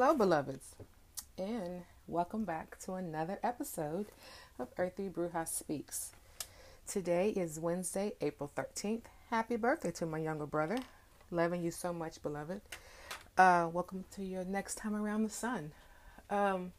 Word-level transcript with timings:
Hello, 0.00 0.14
beloveds, 0.14 0.76
and 1.36 1.82
welcome 2.06 2.46
back 2.46 2.78
to 2.78 2.94
another 2.94 3.38
episode 3.42 4.06
of 4.58 4.68
Earthy 4.78 5.10
Bruja 5.10 5.46
Speaks. 5.46 6.12
Today 6.88 7.28
is 7.36 7.60
Wednesday, 7.60 8.14
April 8.22 8.50
13th. 8.56 9.02
Happy 9.28 9.56
birthday 9.56 9.90
to 9.90 10.06
my 10.06 10.16
younger 10.16 10.46
brother. 10.46 10.78
Loving 11.30 11.62
you 11.62 11.70
so 11.70 11.92
much, 11.92 12.22
beloved. 12.22 12.62
Uh, 13.36 13.68
welcome 13.70 14.06
to 14.12 14.24
your 14.24 14.42
next 14.46 14.76
time 14.76 14.96
around 14.96 15.24
the 15.24 15.28
sun. 15.28 15.70
Um, 16.30 16.72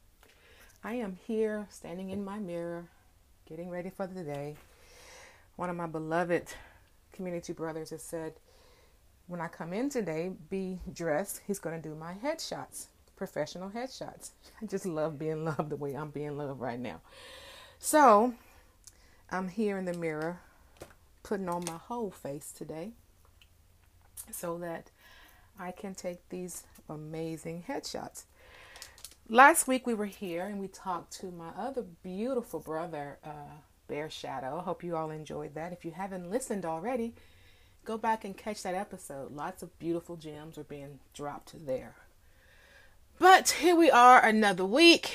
I 0.84 0.96
am 0.96 1.16
here 1.28 1.68
standing 1.70 2.10
in 2.10 2.26
my 2.26 2.40
mirror, 2.40 2.86
getting 3.48 3.70
ready 3.70 3.92
for 3.92 4.08
the 4.08 4.24
day. 4.24 4.56
One 5.58 5.70
of 5.70 5.76
my 5.76 5.86
beloved 5.86 6.48
community 7.14 7.54
brothers 7.54 7.92
has 7.92 8.02
said, 8.02 8.34
when 9.28 9.42
I 9.42 9.48
come 9.48 9.74
in 9.74 9.92
today, 9.92 10.32
be 10.50 10.80
dressed. 10.92 11.42
He's 11.46 11.60
going 11.60 11.80
to 11.80 11.88
do 11.88 11.94
my 11.94 12.16
headshots 12.16 12.88
professional 13.22 13.70
headshots. 13.70 14.32
I 14.60 14.66
just 14.66 14.84
love 14.84 15.20
being 15.20 15.46
loved 15.46 15.70
the 15.70 15.76
way 15.76 15.94
I'm 15.94 16.10
being 16.10 16.40
loved 16.40 16.60
right 16.60 16.80
now. 16.80 17.02
So 17.78 18.34
I'm 19.30 19.48
here 19.48 19.78
in 19.78 19.86
the 19.86 19.94
mirror 19.94 20.40
putting 21.22 21.48
on 21.48 21.64
my 21.68 21.78
whole 21.78 22.10
face 22.10 22.52
today 22.52 22.94
so 24.32 24.58
that 24.58 24.90
I 25.60 25.70
can 25.70 25.94
take 25.94 26.30
these 26.30 26.64
amazing 26.90 27.66
headshots. 27.68 28.24
Last 29.30 29.68
week 29.68 29.86
we 29.86 29.94
were 29.94 30.08
here 30.08 30.48
and 30.48 30.60
we 30.60 30.68
talked 30.68 31.14
to 31.20 31.28
my 31.28 31.50
other 31.56 31.84
beautiful 32.02 32.60
brother, 32.60 33.20
uh, 33.24 33.54
Bear 33.88 34.10
Shadow. 34.10 34.62
Hope 34.62 34.84
you 34.84 34.96
all 34.96 35.12
enjoyed 35.12 35.54
that. 35.54 35.74
If 35.74 35.86
you 35.86 35.92
haven't 35.92 36.32
listened 36.32 36.66
already, 36.66 37.14
go 37.86 38.00
back 38.00 38.26
and 38.26 38.36
catch 38.36 38.64
that 38.64 38.74
episode. 38.74 39.32
Lots 39.32 39.62
of 39.62 39.78
beautiful 39.78 40.16
gems 40.16 40.58
are 40.58 40.64
being 40.64 40.98
dropped 41.14 41.68
there. 41.68 41.98
But 43.22 43.52
here 43.52 43.76
we 43.76 43.92
are, 43.92 44.26
another 44.26 44.66
week. 44.66 45.14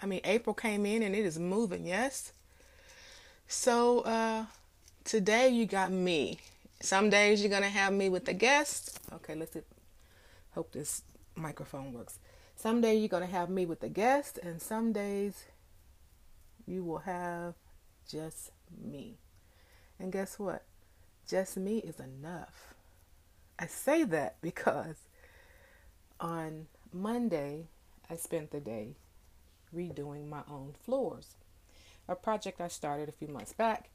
I 0.00 0.06
mean, 0.06 0.22
April 0.24 0.54
came 0.54 0.84
in 0.84 1.04
and 1.04 1.14
it 1.14 1.24
is 1.24 1.38
moving, 1.38 1.86
yes? 1.86 2.32
So, 3.46 4.00
uh, 4.00 4.46
today 5.04 5.50
you 5.50 5.66
got 5.66 5.92
me. 5.92 6.40
Some 6.82 7.08
days 7.08 7.42
you're 7.42 7.48
going 7.48 7.62
to 7.62 7.68
have 7.68 7.92
me 7.92 8.08
with 8.08 8.26
a 8.26 8.34
guest. 8.34 8.98
Okay, 9.12 9.36
let's 9.36 9.52
see. 9.52 9.60
hope 10.50 10.72
this 10.72 11.02
microphone 11.36 11.92
works. 11.92 12.18
Some 12.56 12.80
days 12.80 12.98
you're 12.98 13.08
going 13.08 13.24
to 13.24 13.32
have 13.32 13.50
me 13.50 13.66
with 13.66 13.84
a 13.84 13.88
guest, 13.88 14.40
and 14.42 14.60
some 14.60 14.92
days 14.92 15.44
you 16.66 16.82
will 16.82 16.98
have 16.98 17.54
just 18.10 18.50
me. 18.84 19.14
And 20.00 20.10
guess 20.10 20.40
what? 20.40 20.64
Just 21.28 21.56
me 21.56 21.78
is 21.78 22.00
enough. 22.00 22.74
I 23.60 23.68
say 23.68 24.02
that 24.02 24.38
because 24.42 24.96
on 26.18 26.66
Monday, 26.92 27.66
I 28.08 28.16
spent 28.16 28.50
the 28.50 28.60
day 28.60 28.96
redoing 29.74 30.28
my 30.28 30.42
own 30.50 30.74
floors. 30.84 31.36
A 32.08 32.16
project 32.16 32.60
I 32.60 32.68
started 32.68 33.08
a 33.08 33.12
few 33.12 33.28
months 33.28 33.52
back. 33.52 33.90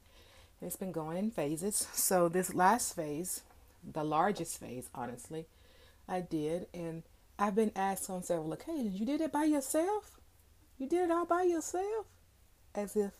It's 0.62 0.76
been 0.76 0.92
going 0.92 1.18
in 1.18 1.30
phases. 1.30 1.86
So, 1.92 2.28
this 2.28 2.54
last 2.54 2.96
phase, 2.96 3.42
the 3.84 4.04
largest 4.04 4.58
phase, 4.58 4.88
honestly, 4.94 5.46
I 6.08 6.20
did. 6.22 6.66
And 6.72 7.02
I've 7.38 7.54
been 7.54 7.72
asked 7.76 8.08
on 8.08 8.22
several 8.22 8.54
occasions, 8.54 8.98
You 8.98 9.04
did 9.04 9.20
it 9.20 9.32
by 9.32 9.44
yourself? 9.44 10.18
You 10.78 10.88
did 10.88 11.04
it 11.04 11.10
all 11.10 11.26
by 11.26 11.42
yourself? 11.42 12.06
As 12.74 12.96
if 12.96 13.12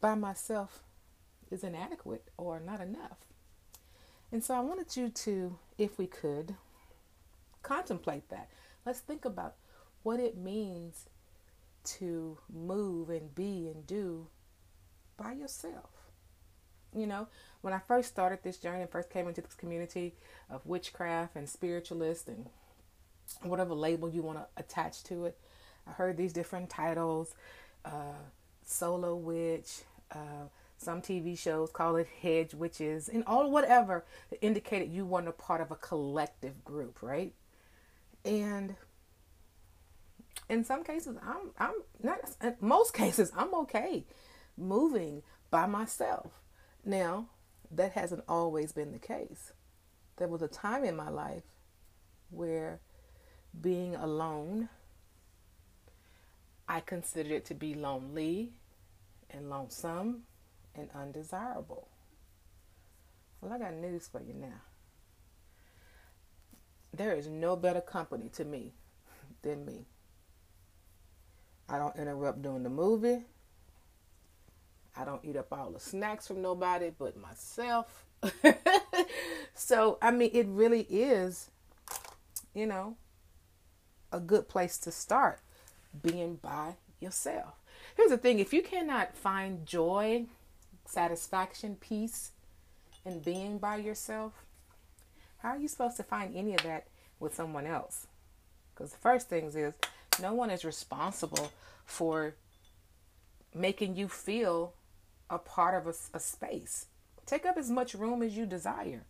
by 0.00 0.14
myself 0.14 0.82
is 1.50 1.64
inadequate 1.64 2.28
or 2.36 2.60
not 2.60 2.80
enough. 2.80 3.18
And 4.30 4.44
so 4.44 4.54
I 4.54 4.60
wanted 4.60 4.96
you 4.96 5.08
to, 5.08 5.58
if 5.78 5.98
we 5.98 6.06
could, 6.06 6.54
contemplate 7.62 8.28
that. 8.28 8.50
Let's 8.86 9.00
think 9.00 9.24
about 9.24 9.56
what 10.04 10.20
it 10.20 10.38
means 10.38 11.08
to 11.98 12.38
move 12.48 13.10
and 13.10 13.34
be 13.34 13.68
and 13.68 13.84
do 13.84 14.28
by 15.16 15.32
yourself. 15.32 15.90
You 16.94 17.08
know, 17.08 17.26
when 17.62 17.74
I 17.74 17.80
first 17.80 18.08
started 18.08 18.38
this 18.42 18.58
journey 18.58 18.82
and 18.82 18.90
first 18.90 19.10
came 19.10 19.26
into 19.26 19.42
this 19.42 19.54
community 19.54 20.14
of 20.48 20.64
witchcraft 20.64 21.34
and 21.34 21.48
spiritualist 21.48 22.28
and 22.28 22.46
whatever 23.42 23.74
label 23.74 24.08
you 24.08 24.22
want 24.22 24.38
to 24.38 24.46
attach 24.56 25.02
to 25.04 25.26
it, 25.26 25.36
I 25.86 25.90
heard 25.90 26.16
these 26.16 26.32
different 26.32 26.70
titles 26.70 27.34
uh, 27.84 28.22
solo 28.64 29.16
witch, 29.16 29.82
uh, 30.12 30.46
some 30.78 31.02
TV 31.02 31.36
shows 31.36 31.70
call 31.70 31.96
it 31.96 32.06
hedge 32.22 32.54
witches, 32.54 33.08
and 33.08 33.24
all 33.26 33.50
whatever 33.50 34.04
that 34.30 34.44
indicated 34.44 34.90
you 34.90 35.04
weren't 35.04 35.28
a 35.28 35.32
part 35.32 35.60
of 35.60 35.72
a 35.72 35.76
collective 35.76 36.64
group, 36.64 37.02
right? 37.02 37.34
And 38.26 38.74
in 40.48 40.64
some 40.64 40.82
cases, 40.82 41.16
I'm 41.22 41.52
I'm 41.58 41.74
not. 42.02 42.18
Most 42.60 42.92
cases, 42.92 43.32
I'm 43.36 43.54
okay 43.54 44.04
moving 44.56 45.22
by 45.50 45.66
myself. 45.66 46.42
Now, 46.84 47.26
that 47.70 47.92
hasn't 47.92 48.24
always 48.28 48.72
been 48.72 48.92
the 48.92 48.98
case. 48.98 49.52
There 50.16 50.28
was 50.28 50.42
a 50.42 50.48
time 50.48 50.84
in 50.84 50.96
my 50.96 51.08
life 51.08 51.44
where 52.30 52.80
being 53.60 53.94
alone, 53.94 54.68
I 56.68 56.80
considered 56.80 57.32
it 57.32 57.44
to 57.46 57.54
be 57.54 57.74
lonely 57.74 58.52
and 59.30 59.50
lonesome 59.50 60.22
and 60.74 60.88
undesirable. 60.94 61.88
Well, 63.40 63.52
I 63.52 63.58
got 63.58 63.74
news 63.74 64.08
for 64.08 64.20
you 64.20 64.34
now 64.34 64.62
there 66.92 67.14
is 67.14 67.26
no 67.26 67.56
better 67.56 67.80
company 67.80 68.28
to 68.34 68.44
me 68.44 68.72
than 69.42 69.64
me. 69.64 69.86
I 71.68 71.78
don't 71.78 71.96
interrupt 71.96 72.42
during 72.42 72.62
the 72.62 72.70
movie. 72.70 73.24
I 74.96 75.04
don't 75.04 75.24
eat 75.24 75.36
up 75.36 75.52
all 75.52 75.70
the 75.70 75.80
snacks 75.80 76.26
from 76.26 76.40
nobody 76.40 76.90
but 76.96 77.16
myself. 77.16 78.04
so, 79.54 79.98
I 80.00 80.10
mean, 80.10 80.30
it 80.32 80.46
really 80.46 80.86
is, 80.88 81.50
you 82.54 82.66
know, 82.66 82.96
a 84.10 84.20
good 84.20 84.48
place 84.48 84.78
to 84.78 84.92
start 84.92 85.40
being 86.02 86.36
by 86.36 86.76
yourself. 87.00 87.54
Here's 87.96 88.10
the 88.10 88.18
thing 88.18 88.38
if 88.38 88.52
you 88.54 88.62
cannot 88.62 89.16
find 89.16 89.66
joy, 89.66 90.26
satisfaction, 90.86 91.76
peace 91.76 92.32
in 93.04 93.20
being 93.20 93.58
by 93.58 93.76
yourself, 93.76 94.45
how 95.46 95.52
are 95.52 95.58
you 95.58 95.68
supposed 95.68 95.96
to 95.96 96.02
find 96.02 96.34
any 96.34 96.54
of 96.54 96.62
that 96.64 96.88
with 97.20 97.32
someone 97.32 97.68
else? 97.68 98.08
Because 98.74 98.90
the 98.90 98.98
first 98.98 99.28
things 99.28 99.54
is 99.54 99.74
no 100.20 100.34
one 100.34 100.50
is 100.50 100.64
responsible 100.64 101.52
for 101.84 102.34
making 103.54 103.94
you 103.94 104.08
feel 104.08 104.74
a 105.30 105.38
part 105.38 105.76
of 105.76 105.86
a, 105.86 106.16
a 106.16 106.18
space. 106.18 106.86
Take 107.26 107.46
up 107.46 107.56
as 107.56 107.70
much 107.70 107.94
room 107.94 108.24
as 108.24 108.36
you 108.36 108.44
desire, 108.44 109.04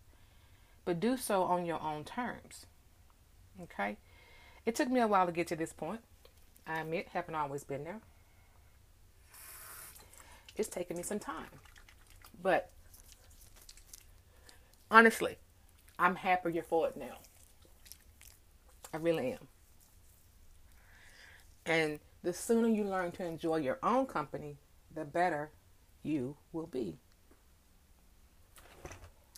but 0.84 1.00
do 1.00 1.16
so 1.16 1.42
on 1.42 1.64
your 1.64 1.80
own 1.80 2.04
terms. 2.04 2.66
Okay? 3.62 3.96
It 4.66 4.74
took 4.74 4.90
me 4.90 5.00
a 5.00 5.06
while 5.06 5.24
to 5.24 5.32
get 5.32 5.46
to 5.46 5.56
this 5.56 5.72
point. 5.72 6.00
I 6.66 6.80
admit, 6.80 7.08
haven't 7.14 7.34
always 7.34 7.64
been 7.64 7.84
there. 7.84 8.00
It's 10.54 10.68
taken 10.68 10.98
me 10.98 11.02
some 11.02 11.18
time. 11.18 11.60
But 12.42 12.72
honestly, 14.90 15.38
I'm 15.98 16.16
happier 16.16 16.62
for 16.62 16.88
it 16.88 16.96
now. 16.96 17.16
I 18.92 18.98
really 18.98 19.32
am. 19.32 19.48
And 21.64 21.98
the 22.22 22.32
sooner 22.32 22.68
you 22.68 22.84
learn 22.84 23.12
to 23.12 23.24
enjoy 23.24 23.56
your 23.56 23.78
own 23.82 24.06
company, 24.06 24.56
the 24.94 25.04
better 25.04 25.50
you 26.02 26.36
will 26.52 26.66
be. 26.66 26.98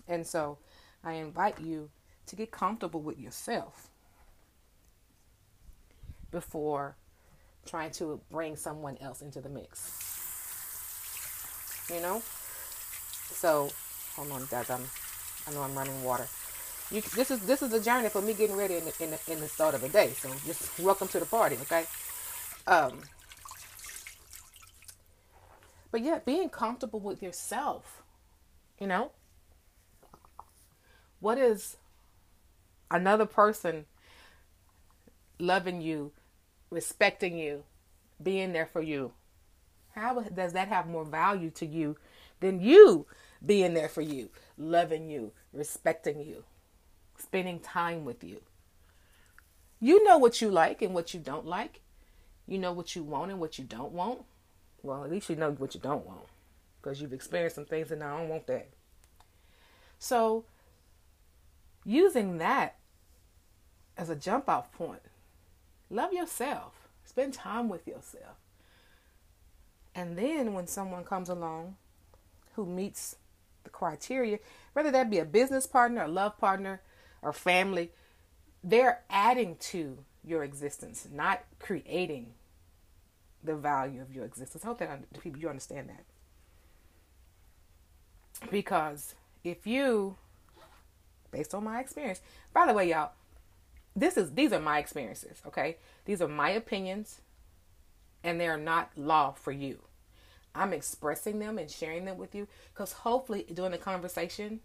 And 0.07 0.27
so 0.27 0.59
I 1.05 1.15
invite 1.15 1.61
you 1.61 1.91
to 2.27 2.37
get 2.37 2.51
comfortable 2.51 3.01
with 3.01 3.19
yourself 3.19 3.89
before 6.31 6.97
trying 7.67 7.91
to 7.93 8.21
bring 8.31 8.57
someone 8.57 8.99
else 9.01 9.23
into 9.23 9.41
the 9.41 9.49
mix. 9.49 9.93
You 11.91 12.01
know? 12.01 12.23
So, 13.33 13.71
hold 14.17 14.31
on, 14.33 14.47
guys. 14.51 14.69
I'm, 14.69 14.83
I 15.47 15.53
know 15.53 15.63
I'm 15.63 15.75
running 15.75 16.03
water 16.03 16.27
you, 16.91 17.03
this 17.15 17.31
is 17.31 17.41
this 17.41 17.63
is 17.63 17.73
a 17.73 17.81
journey 17.81 18.09
for 18.09 18.23
me 18.23 18.35
getting 18.35 18.57
ready 18.57 18.77
in 18.77 18.85
the, 18.85 18.95
in 19.03 19.11
the, 19.11 19.33
in 19.33 19.41
the 19.41 19.49
start 19.49 19.75
of 19.75 19.83
the 19.83 19.89
day. 19.89 20.11
So 20.11 20.31
just 20.47 20.79
welcome 20.79 21.09
to 21.09 21.21
the 21.21 21.27
party, 21.27 21.57
okay? 21.63 21.85
Um, 22.67 23.01
but 25.91 26.03
yeah, 26.03 26.21
being 26.25 26.49
comfortable 26.49 27.01
with 27.01 27.23
yourself, 27.23 28.03
you 28.79 28.87
know. 28.87 29.11
What 31.21 31.37
is 31.37 31.77
another 32.91 33.27
person 33.27 33.87
loving 35.39 35.81
you, 35.81 36.13
respecting 36.71 37.37
you, 37.37 37.65
being 38.23 38.53
there 38.53 38.67
for 38.67 38.81
you? 38.83 39.13
How 39.95 40.21
does 40.21 40.53
that 40.53 40.69
have 40.69 40.87
more 40.87 41.05
value 41.05 41.51
to 41.51 41.67
you 41.67 41.97
than 42.41 42.61
you 42.61 43.07
being 43.45 43.75
there 43.75 43.89
for 43.89 44.01
you, 44.01 44.29
loving 44.57 45.11
you, 45.11 45.33
respecting 45.53 46.21
you? 46.21 46.45
Spending 47.19 47.61
time 47.61 48.05
with 48.05 48.23
you. 48.25 48.41
You 49.81 50.03
know 50.05 50.19
what 50.19 50.41
you 50.41 50.51
like 50.51 50.83
and 50.83 50.95
what 50.95 51.15
you 51.15 51.21
don't 51.21 51.47
like. 51.47 51.81
You 52.47 52.59
know 52.59 52.73
what 52.73 52.97
you 52.97 53.03
want 53.03 53.31
and 53.31 53.41
what 53.41 53.59
you 53.59 53.65
don't 53.65 53.93
want. 53.93 54.25
Well, 54.83 55.05
at 55.05 55.11
least 55.11 55.29
you 55.29 55.37
know 55.37 55.53
what 55.53 55.75
you 55.75 55.81
don't 55.81 56.07
want 56.07 56.27
because 56.81 57.01
you've 57.01 57.13
experienced 57.13 57.57
some 57.57 57.65
things 57.65 57.91
and 57.91 58.03
I 58.03 58.17
don't 58.17 58.29
want 58.29 58.47
that. 58.47 58.69
So, 59.99 60.45
using 61.85 62.39
that 62.39 62.77
as 63.97 64.09
a 64.09 64.17
jump 64.17 64.49
off 64.49 64.73
point, 64.73 65.03
love 65.91 66.13
yourself, 66.13 66.89
spend 67.05 67.35
time 67.35 67.69
with 67.69 67.87
yourself. 67.87 68.37
And 69.95 70.17
then 70.17 70.55
when 70.55 70.67
someone 70.67 71.05
comes 71.05 71.29
along 71.29 71.77
who 72.55 72.65
meets 72.65 73.17
the 73.65 73.71
criteria, 73.71 74.39
whether 74.73 74.91
that 74.93 75.11
be 75.11 75.19
a 75.19 75.25
business 75.25 75.67
partner, 75.67 76.05
a 76.05 76.09
love 76.09 76.39
partner, 76.39 76.81
or 77.23 77.33
family, 77.33 77.91
they're 78.63 79.03
adding 79.11 79.57
to 79.57 79.99
your 80.25 80.43
existence, 80.45 81.09
not 81.11 81.45
creating 81.59 82.35
the 83.43 83.55
value 83.55 84.01
of 84.03 84.13
your 84.13 84.25
existence. 84.25 84.65
I 84.65 84.69
hope 84.69 84.79
that 84.79 85.21
people 85.23 85.41
you 85.41 85.49
understand 85.49 85.89
that. 85.89 86.05
Because 88.51 89.15
if 89.45 89.67
you, 89.67 90.17
based 91.31 91.55
on 91.55 91.65
my 91.65 91.81
experience, 91.81 92.21
by 92.53 92.67
the 92.67 92.73
way, 92.73 92.91
y'all, 92.91 93.13
this 93.97 94.17
is 94.17 94.33
these 94.33 94.53
are 94.53 94.61
my 94.61 94.79
experiences, 94.79 95.43
okay? 95.47 95.77
These 96.05 96.23
are 96.23 96.29
my 96.29 96.51
opinions, 96.51 97.21
and 98.23 98.41
they 98.41 98.47
are 98.47 98.59
not 98.59 98.91
law 98.97 99.33
for 99.33 99.53
you. 99.53 99.81
I'm 100.55 100.73
expressing 100.73 101.39
them 101.39 101.59
and 101.59 101.71
sharing 101.71 102.05
them 102.05 102.19
with 102.19 102.35
you 102.35 102.49
because 102.73 102.93
hopefully 102.93 103.47
during 103.53 103.73
the 103.73 103.79
conversation 103.79 104.61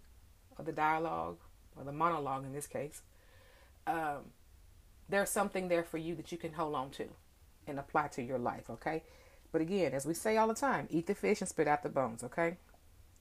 or 0.58 0.66
the 0.66 0.72
dialogue 0.72 1.38
or 1.78 1.84
the 1.84 1.92
monologue 1.92 2.46
in 2.46 2.54
this 2.54 2.68
case, 2.68 3.02
um, 3.88 4.32
there's 5.10 5.30
something 5.30 5.68
there 5.68 5.84
for 5.84 5.98
you 5.98 6.16
that 6.16 6.32
you 6.32 6.38
can 6.38 6.54
hold 6.54 6.76
on 6.76 6.90
to 6.92 7.06
and 7.68 7.80
apply 7.80 8.08
to 8.08 8.22
your 8.22 8.38
life, 8.38 8.70
okay? 8.70 9.04
But 9.52 9.62
again, 9.62 9.94
as 9.94 10.06
we 10.06 10.14
say 10.14 10.38
all 10.38 10.48
the 10.48 10.54
time, 10.54 10.88
eat 10.90 11.08
the 11.08 11.16
fish 11.16 11.42
and 11.42 11.50
spit 11.50 11.68
out 11.68 11.84
the 11.84 11.90
bones, 11.90 12.24
okay? 12.24 12.58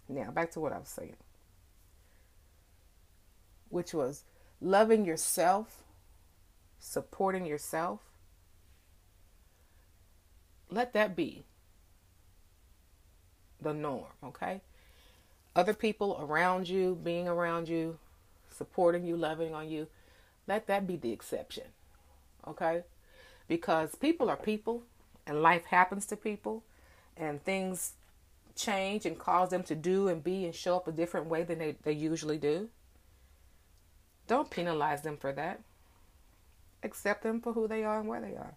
Now, 0.09 0.31
back 0.31 0.51
to 0.53 0.61
what 0.61 0.73
I 0.73 0.79
was 0.79 0.89
saying, 0.89 1.17
which 3.69 3.95
was 3.95 4.25
loving 4.61 5.05
yourself, 5.05 5.83
supporting 6.79 7.47
yourself. 7.47 8.01
Let 10.71 10.93
that 10.95 11.15
be 11.15 11.45
the 13.61 13.75
norm, 13.75 14.07
okay? 14.25 14.61
Other 15.55 15.75
people 15.75 16.19
around 16.21 16.69
you, 16.69 16.99
being 17.03 17.29
around 17.29 17.69
you, 17.69 17.99
supporting 18.53 19.05
you, 19.05 19.17
loving 19.17 19.55
on 19.55 19.69
you, 19.69 19.87
let 20.47 20.67
that 20.67 20.87
be 20.87 20.97
the 20.97 21.13
exception, 21.13 21.65
okay? 22.47 22.83
Because 23.49 23.95
people 23.95 24.29
are 24.31 24.37
people 24.37 24.83
and 25.27 25.43
life 25.43 25.67
happens 25.67 26.07
to 26.07 26.17
people 26.17 26.65
and 27.17 27.43
things 27.43 27.93
change 28.57 29.07
and 29.07 29.19
cause 29.19 29.51
them 29.51 29.63
to 29.65 29.75
do 29.75 30.09
and 30.09 30.23
be 30.23 30.45
and 30.45 30.55
show 30.55 30.77
up 30.77 30.89
a 30.89 30.93
different 30.93 31.27
way 31.27 31.43
than 31.43 31.59
they, 31.59 31.77
they 31.83 31.93
usually 31.93 32.39
do. 32.39 32.69
Don't 34.27 34.51
penalize 34.51 35.03
them 35.03 35.17
for 35.17 35.33
that. 35.33 35.61
Accept 36.83 37.23
them 37.23 37.41
for 37.41 37.53
who 37.53 37.69
they 37.69 37.85
are 37.85 38.01
and 38.01 38.09
where 38.09 38.21
they 38.21 38.35
are. 38.37 38.55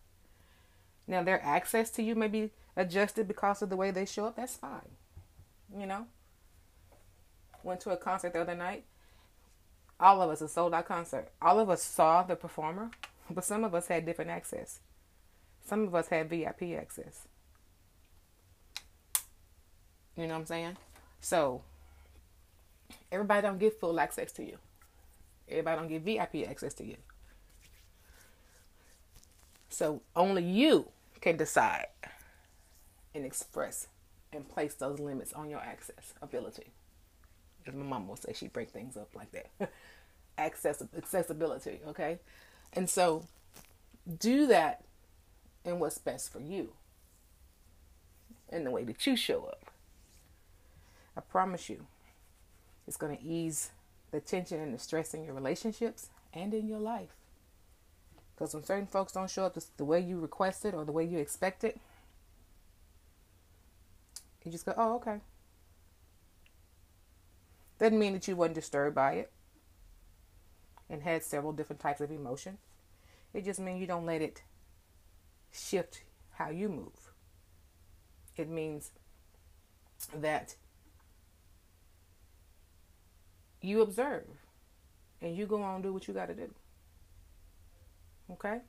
Now, 1.08 1.24
their 1.24 1.44
access 1.44 1.90
to 1.92 2.04
you 2.04 2.16
may 2.16 2.28
be 2.28 2.50
adjusted 2.76 3.28
because 3.28 3.62
of 3.62 3.70
the 3.70 3.76
way 3.76 3.92
they 3.92 4.06
show 4.06 4.26
up. 4.26 4.36
That's 4.36 4.56
fine. 4.56 4.96
You 5.78 5.86
know? 5.86 6.08
Went 7.64 7.82
to 7.82 7.92
a 7.92 7.98
concert 7.98 8.34
the 8.34 8.42
other 8.42 8.56
night. 8.56 8.86
All 10.00 10.22
of 10.22 10.30
us, 10.30 10.42
a 10.42 10.48
sold 10.48 10.74
out 10.74 10.88
concert. 10.88 11.30
All 11.42 11.60
of 11.60 11.70
us 11.70 11.84
saw 11.84 12.24
the 12.24 12.36
performer, 12.36 12.92
but 13.30 13.44
some 13.44 13.64
of 13.64 13.74
us 13.74 13.88
had 13.88 14.06
different 14.06 14.32
access. 14.32 14.80
Some 15.66 15.88
of 15.88 15.96
us 15.96 16.08
had 16.10 16.30
VIP 16.30 16.78
access. 16.78 17.28
You 20.16 20.28
know 20.28 20.34
what 20.34 20.40
I'm 20.42 20.46
saying? 20.46 20.78
So 21.20 21.62
everybody 23.12 23.42
don't 23.42 23.58
get 23.58 23.80
full 23.80 24.00
access 24.00 24.32
to 24.34 24.44
you. 24.44 24.58
Everybody 25.50 25.78
don't 25.80 25.88
get 25.88 26.02
VIP 26.04 26.48
access 26.48 26.74
to 26.76 26.86
you. 26.86 26.98
So 29.70 30.02
only 30.16 30.44
you 30.44 30.88
can 31.20 31.36
decide 31.36 31.88
and 33.14 33.26
express 33.26 33.88
and 34.32 34.48
place 34.48 34.74
those 34.76 35.00
limits 35.00 35.34
on 35.34 35.50
your 35.50 35.60
access 35.60 36.14
ability. 36.22 36.68
My 37.74 37.84
mom 37.84 38.08
will 38.08 38.16
say, 38.16 38.34
she 38.34 38.48
break 38.48 38.70
things 38.70 38.96
up 38.98 39.10
like 39.16 39.32
that. 39.32 39.72
access 40.38 40.84
accessibility, 40.96 41.80
okay? 41.88 42.20
And 42.74 42.90
so 42.90 43.26
do 44.20 44.48
that 44.48 44.84
in 45.64 45.80
what's 45.80 45.98
best 45.98 46.32
for 46.32 46.40
you. 46.40 46.74
In 48.50 48.64
the 48.64 48.72
way 48.72 48.84
that 48.84 49.06
you 49.08 49.16
show 49.16 49.46
up. 49.46 49.72
I 51.18 51.22
promise 51.22 51.70
you, 51.70 51.88
it's 52.88 52.98
to 52.98 53.24
ease 53.24 53.72
the 54.12 54.20
tension 54.20 54.60
and 54.60 54.74
the 54.74 54.80
stress 54.80 55.14
in 55.14 55.24
your 55.24 55.34
relationships 55.34 56.10
and 56.34 56.54
in 56.54 56.68
your 56.68 56.80
life. 56.80 57.16
Because 58.36 58.54
when 58.54 58.64
certain 58.64 58.86
folks 58.86 59.14
don't 59.14 59.30
show 59.30 59.46
up 59.46 59.58
the 59.78 59.86
way 59.86 60.00
you 60.00 60.20
requested 60.20 60.74
or 60.74 60.86
the 60.86 60.92
way 60.92 61.06
you 61.06 61.18
expected, 61.18 61.80
you 64.44 64.52
just 64.52 64.66
go, 64.66 64.74
oh, 64.78 64.96
okay. 64.96 65.20
Doesn't 67.86 68.00
mean 68.00 68.14
that 68.14 68.28
you 68.28 68.36
weren't 68.36 68.56
disturbed 68.56 68.96
by 68.96 69.12
it 69.12 69.32
and 70.90 71.04
had 71.04 71.24
several 71.24 71.54
different 71.54 71.80
types 71.80 72.02
of 72.02 72.10
emotion. 72.10 72.58
It 73.32 73.46
just 73.46 73.60
means 73.60 73.80
you 73.80 73.86
don't 73.86 74.08
let 74.08 74.24
it 74.24 74.42
shift 75.52 76.02
how 76.32 76.50
you 76.50 76.68
move. 76.68 77.14
It 78.38 78.50
means 78.50 78.90
that 80.20 80.56
you 83.62 83.84
observe 83.84 84.26
and 85.22 85.38
you 85.38 85.46
go 85.46 85.62
on 85.62 85.76
and 85.76 85.84
do 85.84 85.94
what 85.94 86.08
you 86.08 86.16
got 86.16 86.30
to 86.30 86.34
do. 86.34 86.50
Okay? 88.32 88.62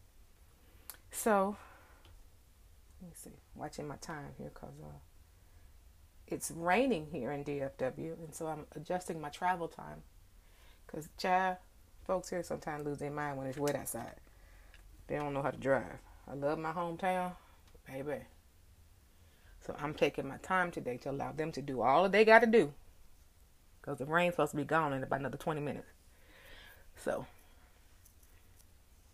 So, 1.10 1.56
let 3.00 3.08
me 3.08 3.14
see. 3.16 3.30
Watching 3.54 3.88
my 3.88 3.96
time 3.96 4.34
here 4.36 4.50
because 4.52 4.74
uh, 4.84 4.98
it's 6.28 6.50
raining 6.50 7.08
here 7.12 7.32
in 7.32 7.44
DFW, 7.44 8.18
and 8.18 8.34
so 8.34 8.46
I'm 8.46 8.66
adjusting 8.74 9.20
my 9.20 9.28
travel 9.28 9.68
time. 9.68 10.02
Because, 10.86 11.08
child, 11.18 11.56
folks 12.06 12.30
here 12.30 12.42
sometimes 12.42 12.84
lose 12.84 12.98
their 12.98 13.10
mind 13.10 13.38
when 13.38 13.46
it's 13.46 13.58
wet 13.58 13.76
outside. 13.76 14.20
They 15.06 15.16
don't 15.16 15.34
know 15.34 15.42
how 15.42 15.50
to 15.50 15.58
drive. 15.58 15.98
I 16.28 16.34
love 16.34 16.58
my 16.58 16.72
hometown, 16.72 17.32
baby. 17.86 18.24
So 19.64 19.74
I'm 19.80 19.94
taking 19.94 20.28
my 20.28 20.38
time 20.38 20.70
today 20.70 20.96
to 20.98 21.10
allow 21.10 21.32
them 21.32 21.52
to 21.52 21.62
do 21.62 21.80
all 21.80 22.04
that 22.04 22.12
they 22.12 22.24
got 22.24 22.40
to 22.40 22.46
do 22.46 22.72
because 23.86 23.98
the 23.98 24.04
rain's 24.04 24.34
supposed 24.34 24.50
to 24.50 24.56
be 24.56 24.64
gone 24.64 24.92
in 24.92 25.02
about 25.04 25.20
another 25.20 25.38
20 25.38 25.60
minutes. 25.60 25.86
So 26.96 27.24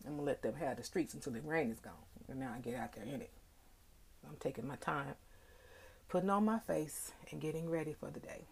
I'm 0.06 0.16
gonna 0.16 0.26
let 0.26 0.42
them 0.42 0.54
have 0.54 0.78
the 0.78 0.82
streets 0.82 1.12
until 1.12 1.32
the 1.32 1.40
rain 1.40 1.70
is 1.70 1.78
gone, 1.78 1.92
and 2.28 2.40
now 2.40 2.52
I 2.56 2.60
get 2.60 2.74
out 2.74 2.94
there 2.94 3.04
in 3.04 3.20
it. 3.20 3.30
I'm 4.26 4.36
taking 4.40 4.66
my 4.66 4.76
time, 4.76 5.14
putting 6.12 6.28
on 6.28 6.44
my 6.44 6.58
face, 6.58 7.12
and 7.30 7.40
getting 7.40 7.70
ready 7.70 7.94
for 7.94 8.10
the 8.10 8.20
day. 8.20 8.44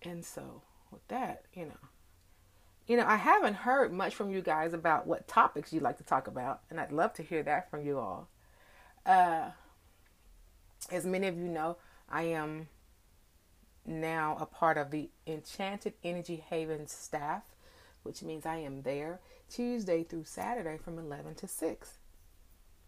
And 0.00 0.24
so 0.24 0.62
with 0.90 1.06
that, 1.08 1.44
you 1.52 1.66
know, 1.66 1.88
you 2.86 2.96
know, 2.96 3.04
I 3.06 3.16
haven't 3.16 3.52
heard 3.52 3.92
much 3.92 4.14
from 4.14 4.30
you 4.30 4.40
guys 4.40 4.72
about 4.72 5.06
what 5.06 5.28
topics 5.28 5.74
you 5.74 5.80
like 5.80 5.98
to 5.98 6.02
talk 6.02 6.26
about, 6.26 6.62
and 6.70 6.80
I'd 6.80 6.90
love 6.90 7.12
to 7.14 7.22
hear 7.22 7.42
that 7.42 7.70
from 7.70 7.84
you 7.84 7.98
all. 7.98 8.30
Uh, 9.04 9.50
as 10.90 11.04
many 11.04 11.26
of 11.26 11.36
you 11.36 11.48
know, 11.48 11.76
I 12.10 12.22
am 12.22 12.68
now 13.84 14.38
a 14.40 14.46
part 14.46 14.78
of 14.78 14.90
the 14.90 15.10
Enchanted 15.26 15.92
Energy 16.02 16.42
Haven 16.48 16.86
staff, 16.86 17.42
which 18.04 18.22
means 18.22 18.46
I 18.46 18.56
am 18.56 18.84
there 18.84 19.20
Tuesday 19.50 20.02
through 20.02 20.24
Saturday 20.24 20.78
from 20.78 20.98
11 20.98 21.34
to 21.34 21.46
6, 21.46 21.98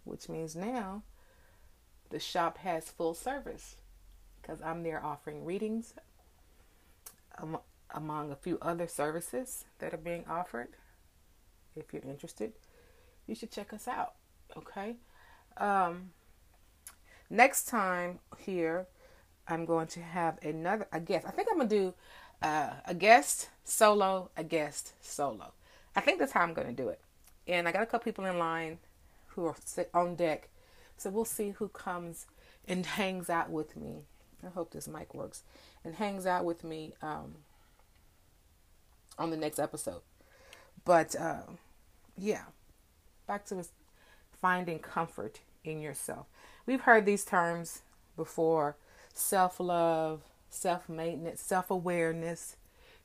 which 0.04 0.30
means 0.30 0.56
now 0.56 1.02
the 2.10 2.18
shop 2.18 2.58
has 2.58 2.90
full 2.90 3.14
service 3.14 3.76
because 4.40 4.60
I'm 4.62 4.82
there 4.82 5.04
offering 5.04 5.44
readings 5.44 5.94
um, 7.38 7.58
among 7.90 8.30
a 8.30 8.36
few 8.36 8.58
other 8.62 8.86
services 8.86 9.64
that 9.78 9.92
are 9.92 9.98
being 9.98 10.24
offered. 10.28 10.68
If 11.74 11.92
you're 11.92 12.02
interested, 12.02 12.52
you 13.26 13.34
should 13.34 13.50
check 13.50 13.72
us 13.72 13.88
out. 13.88 14.14
Okay. 14.56 14.96
Um, 15.56 16.10
next 17.28 17.64
time 17.64 18.20
here, 18.38 18.86
I'm 19.48 19.64
going 19.64 19.86
to 19.88 20.00
have 20.00 20.38
another 20.42 20.86
a 20.92 21.00
guest. 21.00 21.26
I 21.26 21.30
think 21.30 21.48
I'm 21.50 21.58
gonna 21.58 21.68
do 21.68 21.94
uh, 22.42 22.70
a 22.86 22.94
guest 22.94 23.50
solo, 23.64 24.30
a 24.36 24.44
guest 24.44 24.92
solo. 25.00 25.52
I 25.94 26.00
think 26.00 26.18
that's 26.18 26.32
how 26.32 26.40
I'm 26.40 26.54
gonna 26.54 26.72
do 26.72 26.88
it. 26.88 27.00
And 27.46 27.68
I 27.68 27.72
got 27.72 27.82
a 27.82 27.86
couple 27.86 28.04
people 28.04 28.24
in 28.24 28.38
line 28.38 28.78
who 29.28 29.46
are 29.46 29.56
on 29.94 30.16
deck, 30.16 30.48
so 30.96 31.10
we'll 31.10 31.24
see 31.24 31.50
who 31.50 31.68
comes 31.68 32.26
and 32.66 32.84
hangs 32.84 33.30
out 33.30 33.50
with 33.50 33.76
me. 33.76 34.02
I 34.44 34.50
hope 34.50 34.70
this 34.72 34.88
mic 34.88 35.14
works 35.14 35.42
and 35.84 35.94
hangs 35.94 36.26
out 36.26 36.44
with 36.44 36.64
me 36.64 36.94
um, 37.02 37.36
on 39.18 39.30
the 39.30 39.36
next 39.36 39.58
episode. 39.58 40.02
But 40.84 41.16
uh, 41.16 41.42
yeah, 42.16 42.42
back 43.26 43.46
to 43.46 43.64
finding 44.40 44.78
comfort 44.78 45.40
in 45.64 45.80
yourself. 45.80 46.26
We've 46.66 46.82
heard 46.82 47.06
these 47.06 47.24
terms 47.24 47.82
before 48.16 48.76
self 49.12 49.58
love, 49.60 50.22
self 50.50 50.88
maintenance, 50.88 51.40
self 51.40 51.70
awareness, 51.70 52.56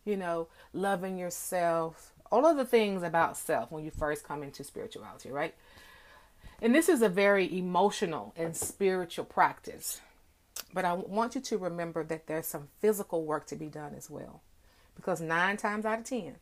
you 0.06 0.18
know, 0.18 0.48
loving 0.74 1.18
yourself, 1.18 2.14
all 2.32 2.46
of 2.46 2.58
the 2.58 2.66
things 2.66 3.04
about 3.04 3.38
self 3.38 3.72
when 3.72 3.84
you 3.84 3.92
first 3.92 4.24
come 4.24 4.44
into 4.44 4.64
spirituality, 4.64 5.30
right? 5.30 5.54
And 6.62 6.76
this 6.76 6.90
is 6.90 7.02
a 7.02 7.10
very 7.10 7.58
emotional 7.58 8.34
and 8.38 8.56
spiritual 8.56 9.26
practice. 9.26 10.00
But 10.74 10.86
I 10.86 10.94
want 10.94 11.36
you 11.36 11.42
to 11.42 11.58
remember 11.58 12.04
that 12.04 12.28
there's 12.28 12.46
some 12.46 12.70
physical 12.80 13.26
work 13.26 13.48
to 13.48 13.56
be 13.56 13.68
done 13.68 13.96
as 13.96 14.10
well. 14.10 14.42
Because 14.96 15.20
nine 15.20 15.58
times 15.58 15.86
out 15.86 16.00
of 16.00 16.06
10, 16.06 16.36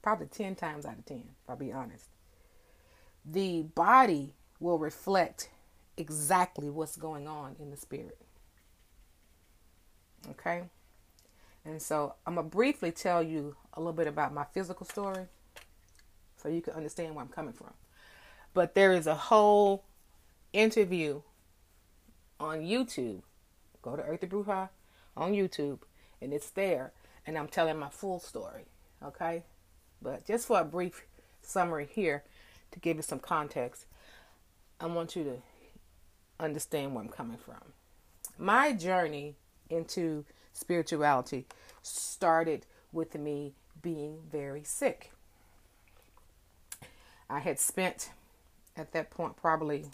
probably 0.00 0.28
10 0.28 0.54
times 0.54 0.86
out 0.86 0.98
of 0.98 1.04
10, 1.04 1.16
if 1.16 1.50
I'll 1.50 1.56
be 1.56 1.72
honest, 1.72 2.06
the 3.24 3.62
body 3.62 4.34
will 4.60 4.78
reflect 4.78 5.50
exactly 5.96 6.70
what's 6.70 6.96
going 6.96 7.26
on 7.26 7.56
in 7.58 7.70
the 7.70 7.76
spirit. 7.76 8.18
Okay? 10.30 10.64
And 11.64 11.82
so 11.82 12.14
I'm 12.24 12.36
going 12.36 12.48
to 12.48 12.56
briefly 12.56 12.92
tell 12.92 13.22
you 13.22 13.56
a 13.74 13.80
little 13.80 13.92
bit 13.92 14.06
about 14.06 14.32
my 14.32 14.44
physical 14.44 14.86
story 14.86 15.26
so 16.36 16.48
you 16.48 16.62
can 16.62 16.74
understand 16.74 17.14
where 17.14 17.24
I'm 17.24 17.30
coming 17.30 17.52
from. 17.52 17.72
But 18.56 18.74
there 18.74 18.94
is 18.94 19.06
a 19.06 19.14
whole 19.14 19.84
interview 20.54 21.20
on 22.40 22.60
YouTube. 22.60 23.20
Go 23.82 23.96
to 23.96 24.02
Earthy 24.02 24.26
Bruja 24.26 24.70
on 25.14 25.34
YouTube, 25.34 25.80
and 26.22 26.32
it's 26.32 26.48
there. 26.48 26.92
And 27.26 27.36
I'm 27.36 27.48
telling 27.48 27.78
my 27.78 27.90
full 27.90 28.18
story. 28.18 28.64
Okay? 29.04 29.42
But 30.00 30.26
just 30.26 30.46
for 30.46 30.58
a 30.58 30.64
brief 30.64 31.04
summary 31.42 31.86
here, 31.92 32.24
to 32.70 32.80
give 32.80 32.96
you 32.96 33.02
some 33.02 33.18
context, 33.18 33.84
I 34.80 34.86
want 34.86 35.14
you 35.16 35.24
to 35.24 35.36
understand 36.40 36.94
where 36.94 37.04
I'm 37.04 37.10
coming 37.10 37.36
from. 37.36 37.60
My 38.38 38.72
journey 38.72 39.34
into 39.68 40.24
spirituality 40.54 41.44
started 41.82 42.64
with 42.90 43.16
me 43.16 43.52
being 43.82 44.20
very 44.32 44.64
sick. 44.64 45.12
I 47.28 47.40
had 47.40 47.58
spent 47.58 48.12
at 48.76 48.92
that 48.92 49.10
point 49.10 49.36
probably 49.36 49.86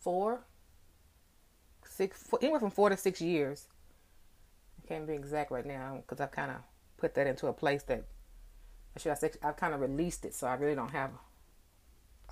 four, 0.00 0.40
six, 1.84 2.22
four, 2.22 2.38
anywhere 2.42 2.60
from 2.60 2.70
four 2.70 2.88
to 2.90 2.96
six 2.96 3.20
years. 3.20 3.66
I 4.82 4.88
can't 4.88 5.06
be 5.06 5.14
exact 5.14 5.50
right 5.50 5.66
now 5.66 5.96
because 5.96 6.20
I've 6.20 6.32
kind 6.32 6.50
of 6.50 6.56
put 6.96 7.14
that 7.14 7.26
into 7.26 7.46
a 7.46 7.52
place 7.52 7.82
that 7.84 8.04
I 8.96 9.00
should 9.00 9.12
I 9.12 9.14
say 9.14 9.30
I've 9.42 9.56
kind 9.56 9.74
of 9.74 9.80
released 9.80 10.24
it, 10.24 10.34
so 10.34 10.46
I 10.46 10.54
really 10.54 10.74
don't 10.74 10.90
have 10.90 11.10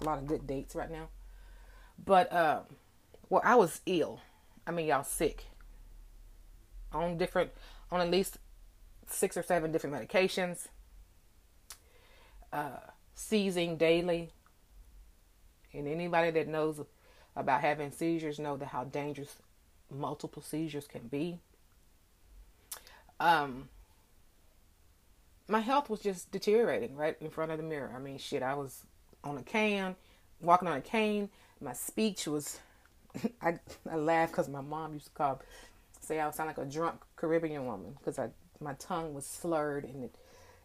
a 0.01 0.05
lot 0.05 0.19
of 0.19 0.27
good 0.27 0.47
dates 0.47 0.75
right 0.75 0.91
now. 0.91 1.09
But 2.05 2.33
uh, 2.33 2.61
well, 3.29 3.43
I 3.45 3.55
was 3.57 3.81
ill. 3.87 4.21
I 4.67 4.71
mean, 4.71 4.87
y'all 4.87 5.05
sick 5.05 5.47
on 6.93 7.19
different, 7.19 7.51
on 7.91 8.01
at 8.01 8.11
least 8.11 8.39
six 9.07 9.37
or 9.37 9.43
seven 9.43 9.73
different 9.73 9.97
medications, 9.97 10.69
uh, 12.53 12.79
seizing 13.15 13.77
daily. 13.77 14.31
And 15.79 15.89
anybody 15.89 16.31
that 16.33 16.49
knows 16.49 16.81
about 17.37 17.61
having 17.61 17.91
seizures 17.91 18.39
know 18.39 18.57
that 18.57 18.67
how 18.67 18.85
dangerous 18.85 19.37
multiple 19.91 20.43
seizures 20.43 20.87
can 20.87 21.09
be. 21.09 21.39
Um, 23.21 23.69
my 25.49 25.61
health 25.61 25.89
was 25.89 26.01
just 26.01 26.31
deteriorating 26.31 26.97
right 26.97 27.17
in 27.21 27.31
front 27.31 27.53
of 27.53 27.59
the 27.59 27.65
mirror. 27.65 27.93
I 27.95 27.99
mean, 27.99 28.19
shit, 28.19 28.43
I 28.43 28.55
was 28.55 28.83
on 29.25 29.39
a 29.39 29.43
cane, 29.43 29.97
walking 30.41 30.69
on 30.69 30.77
a 30.77 30.83
cane. 30.83 31.31
My 31.61 31.73
speech 31.73 32.27
was, 32.27 32.61
I, 33.43 33.59
I 33.91 33.97
laugh 33.97 34.31
because 34.31 34.49
my 34.49 34.61
mom 34.61 34.95
used 34.95 35.07
to 35.07 35.13
call, 35.13 35.43
say 36.01 36.21
I 36.21 36.31
sound 36.31 36.49
like 36.49 36.59
a 36.59 36.65
drunk 36.65 37.01
Caribbean 37.17 37.67
woman 37.67 37.95
because 37.99 38.19
I 38.19 38.29
my 38.61 38.75
tongue 38.75 39.15
was 39.15 39.25
slurred 39.25 39.85
and 39.85 40.05
it, 40.05 40.15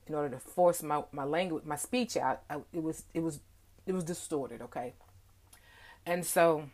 in 0.07 0.15
order 0.15 0.29
to 0.29 0.39
force 0.39 0.83
my, 0.83 1.03
my 1.11 1.23
language, 1.23 1.63
my 1.65 1.75
speech 1.75 2.17
out, 2.17 2.41
I, 2.49 2.57
it 2.73 2.83
was 2.83 3.03
it 3.13 3.21
was 3.21 3.39
it 3.85 3.93
was 3.93 4.03
distorted. 4.03 4.61
Okay, 4.61 4.93
and 6.05 6.25
so 6.25 6.65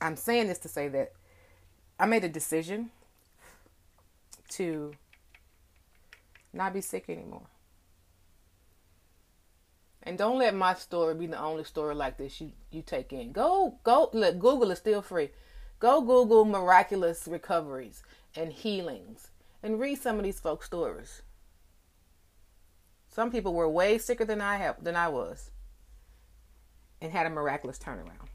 I'm 0.00 0.16
saying 0.16 0.48
this 0.48 0.58
to 0.58 0.68
say 0.68 0.88
that 0.88 1.12
I 1.98 2.06
made 2.06 2.24
a 2.24 2.28
decision 2.28 2.90
to 4.50 4.92
not 6.52 6.72
be 6.72 6.80
sick 6.80 7.04
anymore. 7.08 7.46
And 10.02 10.16
don't 10.16 10.38
let 10.38 10.54
my 10.54 10.74
story 10.74 11.14
be 11.14 11.26
the 11.26 11.38
only 11.38 11.64
story 11.64 11.94
like 11.94 12.16
this 12.16 12.40
you, 12.40 12.52
you 12.70 12.82
take 12.82 13.12
in. 13.12 13.32
Go, 13.32 13.74
go, 13.84 14.08
look, 14.12 14.38
Google 14.38 14.70
is 14.70 14.78
still 14.78 15.02
free. 15.02 15.30
Go 15.80 16.00
Google 16.00 16.44
miraculous 16.44 17.28
recoveries 17.28 18.02
and 18.34 18.52
healings 18.52 19.28
and 19.62 19.78
read 19.78 19.98
some 19.98 20.16
of 20.16 20.24
these 20.24 20.40
folks' 20.40 20.66
stories. 20.66 21.22
Some 23.08 23.30
people 23.30 23.52
were 23.52 23.68
way 23.68 23.98
sicker 23.98 24.24
than 24.24 24.40
I 24.40 24.56
have 24.56 24.82
than 24.82 24.96
I 24.96 25.08
was 25.08 25.50
and 27.00 27.12
had 27.12 27.26
a 27.26 27.30
miraculous 27.30 27.78
turnaround. 27.78 28.28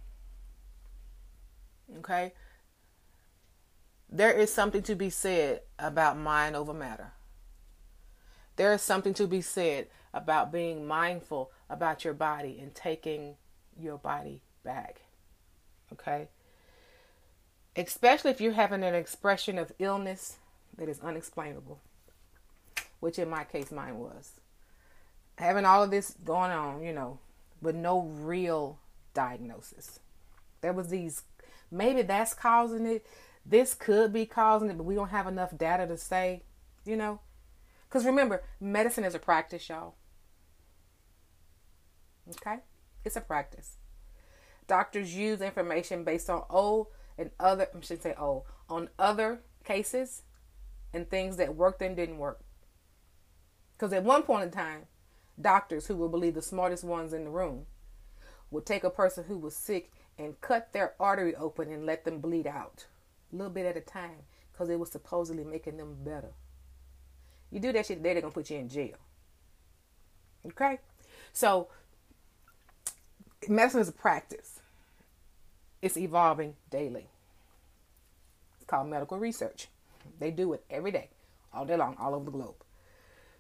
Okay? 2.00 2.34
There 4.10 4.32
is 4.32 4.54
something 4.54 4.84
to 4.84 4.96
be 4.96 5.10
said 5.10 5.62
about 5.80 6.18
mind 6.18 6.56
over 6.56 6.74
matter. 6.74 7.14
There 8.56 8.74
is 8.74 8.82
something 8.82 9.14
to 9.16 9.28
be 9.28 9.42
said 9.42 9.88
about 10.14 10.52
being 10.52 10.86
mindful 10.86 11.52
about 11.70 12.06
your 12.06 12.14
body 12.14 12.60
and 12.62 12.74
taking 12.76 13.36
your 13.80 13.98
body 13.98 14.44
back. 14.64 15.02
Okay? 15.92 16.30
Especially 17.76 18.30
if 18.30 18.40
you're 18.40 18.54
having 18.54 18.84
an 18.84 18.94
expression 18.94 19.58
of 19.58 19.72
illness 19.80 20.38
that 20.78 20.88
is 20.88 21.00
unexplainable, 21.00 21.80
which 23.00 23.18
in 23.18 23.30
my 23.30 23.44
case 23.44 23.72
mine 23.72 23.98
was. 23.98 24.34
Having 25.40 25.66
all 25.66 25.82
of 25.82 25.90
this 25.90 26.16
going 26.24 26.52
on, 26.52 26.84
you 26.84 26.94
know, 26.94 27.18
with 27.64 27.76
no 27.76 28.02
real 28.02 28.80
diagnosis. 29.14 30.00
There 30.62 30.74
was 30.74 30.90
these 30.90 31.24
maybe 31.72 32.04
that's 32.04 32.34
causing 32.34 32.86
it. 32.86 33.06
This 33.46 33.74
could 33.74 34.14
be 34.14 34.26
causing 34.26 34.70
it, 34.70 34.78
but 34.78 34.84
we 34.84 34.96
don't 34.96 35.10
have 35.10 35.28
enough 35.28 35.58
data 35.58 35.88
to 35.88 35.98
say, 35.98 36.44
you 36.86 36.96
know. 36.96 37.20
Because 37.88 38.06
remember, 38.06 38.44
medicine 38.60 39.04
is 39.04 39.16
a 39.16 39.20
practice, 39.20 39.68
y'all. 39.68 39.96
Okay? 42.30 42.60
It's 43.04 43.16
a 43.16 43.22
practice. 43.22 43.78
Doctors 44.68 45.16
use 45.16 45.42
information 45.42 46.04
based 46.04 46.30
on 46.30 46.44
old 46.50 46.88
and 47.18 47.32
other, 47.40 47.68
I 47.76 47.82
should 47.82 48.02
say 48.02 48.14
old, 48.18 48.44
on 48.70 48.90
other 48.98 49.42
cases 49.64 50.24
and 50.94 51.10
things 51.10 51.38
that 51.38 51.56
worked 51.56 51.82
and 51.82 51.96
didn't 51.96 52.18
work. 52.18 52.44
Because 53.76 53.92
at 53.94 54.04
one 54.04 54.24
point 54.24 54.44
in 54.46 54.52
time, 54.52 54.84
doctors 55.40 55.88
who 55.88 55.96
would 55.98 56.12
believe 56.12 56.36
the 56.36 56.42
smartest 56.42 56.84
ones 56.84 57.14
in 57.14 57.26
the 57.26 57.30
room 57.30 57.66
would 58.52 58.66
take 58.66 58.84
a 58.84 58.90
person 58.90 59.26
who 59.26 59.38
was 59.38 59.56
sick 59.56 59.92
and 60.18 60.40
cut 60.42 60.74
their 60.74 60.94
artery 61.00 61.36
open 61.36 61.72
and 61.72 61.86
let 61.86 62.06
them 62.06 62.20
bleed 62.20 62.48
out 62.48 62.86
a 63.32 63.36
little 63.36 63.52
bit 63.52 63.66
at 63.66 63.78
a 63.78 63.82
time 63.82 64.26
because 64.52 64.70
it 64.70 64.80
was 64.80 64.92
supposedly 64.92 65.44
making 65.44 65.78
them 65.78 65.98
better. 66.04 66.32
You 67.52 67.60
do 67.60 67.72
that 67.72 67.86
shit 67.86 67.98
today, 67.98 68.14
they're 68.14 68.22
gonna 68.22 68.34
put 68.34 68.50
you 68.50 68.58
in 68.58 68.70
jail. 68.70 68.98
Okay? 70.46 70.80
So 71.32 71.68
medicine 73.48 73.82
is 73.82 73.90
a 73.90 73.94
practice. 73.94 74.60
It's 75.82 75.98
evolving 75.98 76.56
daily. 76.70 77.08
It's 78.58 78.66
called 78.66 78.88
medical 78.88 79.18
research. 79.18 79.68
They 80.20 80.32
do 80.32 80.54
it 80.54 80.64
every 80.70 80.92
day, 80.92 81.10
all 81.54 81.66
day 81.66 81.76
long, 81.76 81.96
all 82.00 82.16
over 82.16 82.26
the 82.26 82.32
globe. 82.32 82.56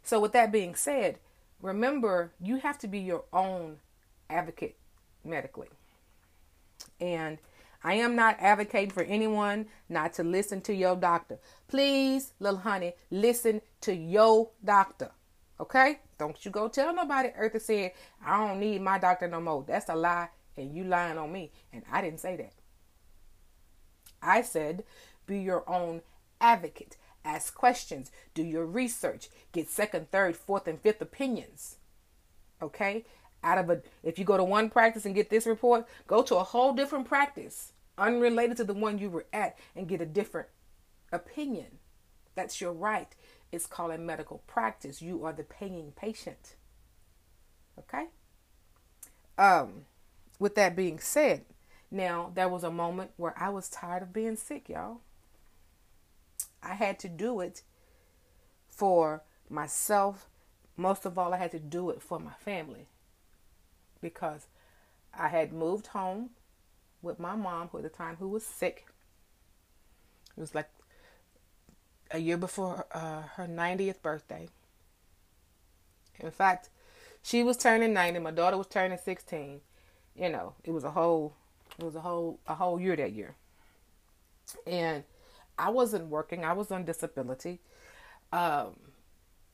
So 0.03 0.19
with 0.19 0.33
that 0.33 0.51
being 0.51 0.75
said, 0.75 1.19
remember 1.63 2.33
you 2.39 2.57
have 2.57 2.77
to 2.77 2.87
be 2.87 2.99
your 2.99 3.23
own 3.33 3.77
advocate 4.29 4.75
medically. 5.23 5.69
And 6.99 7.39
I 7.83 7.95
am 7.95 8.15
not 8.15 8.37
advocating 8.39 8.91
for 8.91 9.03
anyone 9.03 9.67
not 9.89 10.13
to 10.13 10.23
listen 10.23 10.61
to 10.61 10.73
your 10.73 10.95
doctor. 10.95 11.39
Please, 11.67 12.33
little 12.39 12.59
honey, 12.59 12.93
listen 13.09 13.61
to 13.81 13.95
your 13.95 14.51
doctor. 14.63 15.11
Okay? 15.59 15.99
Don't 16.19 16.43
you 16.45 16.51
go 16.51 16.67
tell 16.67 16.93
nobody 16.93 17.29
Eartha 17.29 17.61
said, 17.61 17.93
I 18.23 18.45
don't 18.45 18.59
need 18.59 18.81
my 18.81 18.99
doctor 18.99 19.27
no 19.27 19.41
more. 19.41 19.63
That's 19.67 19.89
a 19.89 19.95
lie, 19.95 20.29
and 20.55 20.73
you 20.75 20.83
lying 20.83 21.17
on 21.17 21.31
me. 21.31 21.51
And 21.71 21.83
I 21.91 22.01
didn't 22.01 22.19
say 22.19 22.35
that. 22.37 22.53
I 24.21 24.41
said, 24.41 24.83
be 25.25 25.39
your 25.39 25.69
own 25.69 26.01
advocate. 26.39 26.97
Ask 27.25 27.55
questions. 27.55 28.11
Do 28.33 28.43
your 28.43 28.65
research. 28.65 29.29
Get 29.51 29.69
second, 29.69 30.11
third, 30.11 30.35
fourth, 30.35 30.67
and 30.67 30.79
fifth 30.79 31.01
opinions. 31.01 31.77
Okay? 32.61 33.05
Out 33.43 33.57
of 33.57 33.69
a, 33.69 33.81
if 34.03 34.19
you 34.19 34.25
go 34.25 34.37
to 34.37 34.43
one 34.43 34.69
practice 34.69 35.05
and 35.05 35.15
get 35.15 35.29
this 35.29 35.45
report, 35.45 35.87
go 36.07 36.21
to 36.23 36.35
a 36.35 36.43
whole 36.43 36.73
different 36.73 37.07
practice 37.07 37.73
unrelated 37.97 38.57
to 38.57 38.63
the 38.63 38.73
one 38.73 38.97
you 38.97 39.09
were 39.09 39.25
at 39.31 39.57
and 39.75 39.87
get 39.87 40.01
a 40.01 40.05
different 40.05 40.47
opinion. 41.11 41.79
That's 42.35 42.59
your 42.59 42.73
right. 42.73 43.13
It's 43.51 43.67
called 43.67 43.91
a 43.91 43.97
medical 43.97 44.43
practice. 44.47 45.01
You 45.01 45.23
are 45.25 45.33
the 45.33 45.43
paying 45.43 45.93
patient. 45.95 46.55
Okay? 47.77 48.07
Um, 49.37 49.85
with 50.39 50.55
that 50.55 50.75
being 50.75 50.99
said, 50.99 51.45
now 51.91 52.31
there 52.33 52.49
was 52.49 52.63
a 52.63 52.71
moment 52.71 53.11
where 53.17 53.35
I 53.37 53.49
was 53.49 53.69
tired 53.69 54.01
of 54.01 54.13
being 54.13 54.35
sick, 54.35 54.69
y'all. 54.69 55.01
I 56.63 56.75
had 56.75 56.99
to 56.99 57.09
do 57.09 57.41
it 57.41 57.61
for 58.69 59.23
myself. 59.49 60.27
Most 60.77 61.05
of 61.05 61.17
all, 61.17 61.33
I 61.33 61.37
had 61.37 61.51
to 61.51 61.59
do 61.59 61.89
it 61.89 62.01
for 62.01 62.19
my 62.19 62.33
family 62.33 62.87
because 64.01 64.47
I 65.13 65.27
had 65.27 65.53
moved 65.53 65.87
home 65.87 66.31
with 67.01 67.19
my 67.19 67.35
mom, 67.35 67.67
who 67.69 67.77
at 67.77 67.83
the 67.83 67.89
time 67.89 68.15
who 68.17 68.27
was 68.27 68.45
sick. 68.45 68.85
It 70.35 70.39
was 70.39 70.55
like 70.55 70.69
a 72.09 72.17
year 72.17 72.37
before 72.37 72.85
uh, 72.91 73.23
her 73.35 73.47
90th 73.47 74.01
birthday. 74.01 74.47
In 76.19 76.31
fact, 76.31 76.69
she 77.21 77.43
was 77.43 77.57
turning 77.57 77.93
90. 77.93 78.19
My 78.19 78.31
daughter 78.31 78.57
was 78.57 78.67
turning 78.67 78.97
16. 78.97 79.61
You 80.15 80.29
know, 80.29 80.53
it 80.63 80.71
was 80.71 80.83
a 80.83 80.91
whole, 80.91 81.33
it 81.77 81.83
was 81.83 81.95
a 81.95 82.01
whole, 82.01 82.39
a 82.47 82.55
whole 82.55 82.79
year 82.79 82.95
that 82.95 83.13
year. 83.13 83.35
And 84.67 85.03
I 85.57 85.69
wasn't 85.69 86.07
working. 86.07 86.43
I 86.43 86.53
was 86.53 86.71
on 86.71 86.85
disability. 86.85 87.59
Um, 88.31 88.75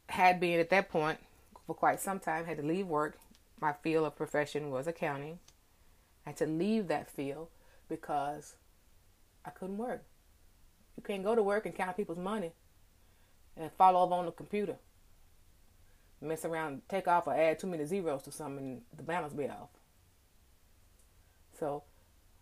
had 0.08 0.40
been 0.40 0.60
at 0.60 0.70
that 0.70 0.90
point 0.90 1.20
for 1.68 1.76
quite 1.76 2.00
some 2.00 2.20
time. 2.20 2.46
Had 2.46 2.58
to 2.58 2.64
leave 2.64 2.88
work. 2.88 3.18
My 3.62 3.74
field 3.74 4.06
of 4.06 4.16
profession 4.16 4.72
was 4.72 4.88
accounting. 4.88 5.40
I 6.26 6.30
had 6.30 6.38
to 6.38 6.46
leave 6.46 6.88
that 6.88 7.10
field 7.10 7.50
because 7.90 8.56
I 9.46 9.50
couldn't 9.50 9.78
work. 9.78 10.04
You 10.96 11.04
can't 11.04 11.24
go 11.24 11.36
to 11.36 11.44
work 11.44 11.66
and 11.66 11.76
count 11.76 11.98
people's 11.98 12.18
money 12.18 12.52
and 13.58 13.72
fall 13.74 13.98
over 13.98 14.14
on 14.14 14.26
the 14.26 14.32
computer. 14.32 14.78
Mess 16.22 16.44
around, 16.44 16.82
take 16.90 17.08
off 17.08 17.28
or 17.28 17.34
add 17.34 17.60
too 17.60 17.68
many 17.68 17.86
zeros 17.86 18.24
to 18.24 18.32
something 18.32 18.66
and 18.66 18.82
the 18.96 19.04
balance 19.04 19.34
be 19.34 19.48
off. 19.48 19.70
So 21.58 21.84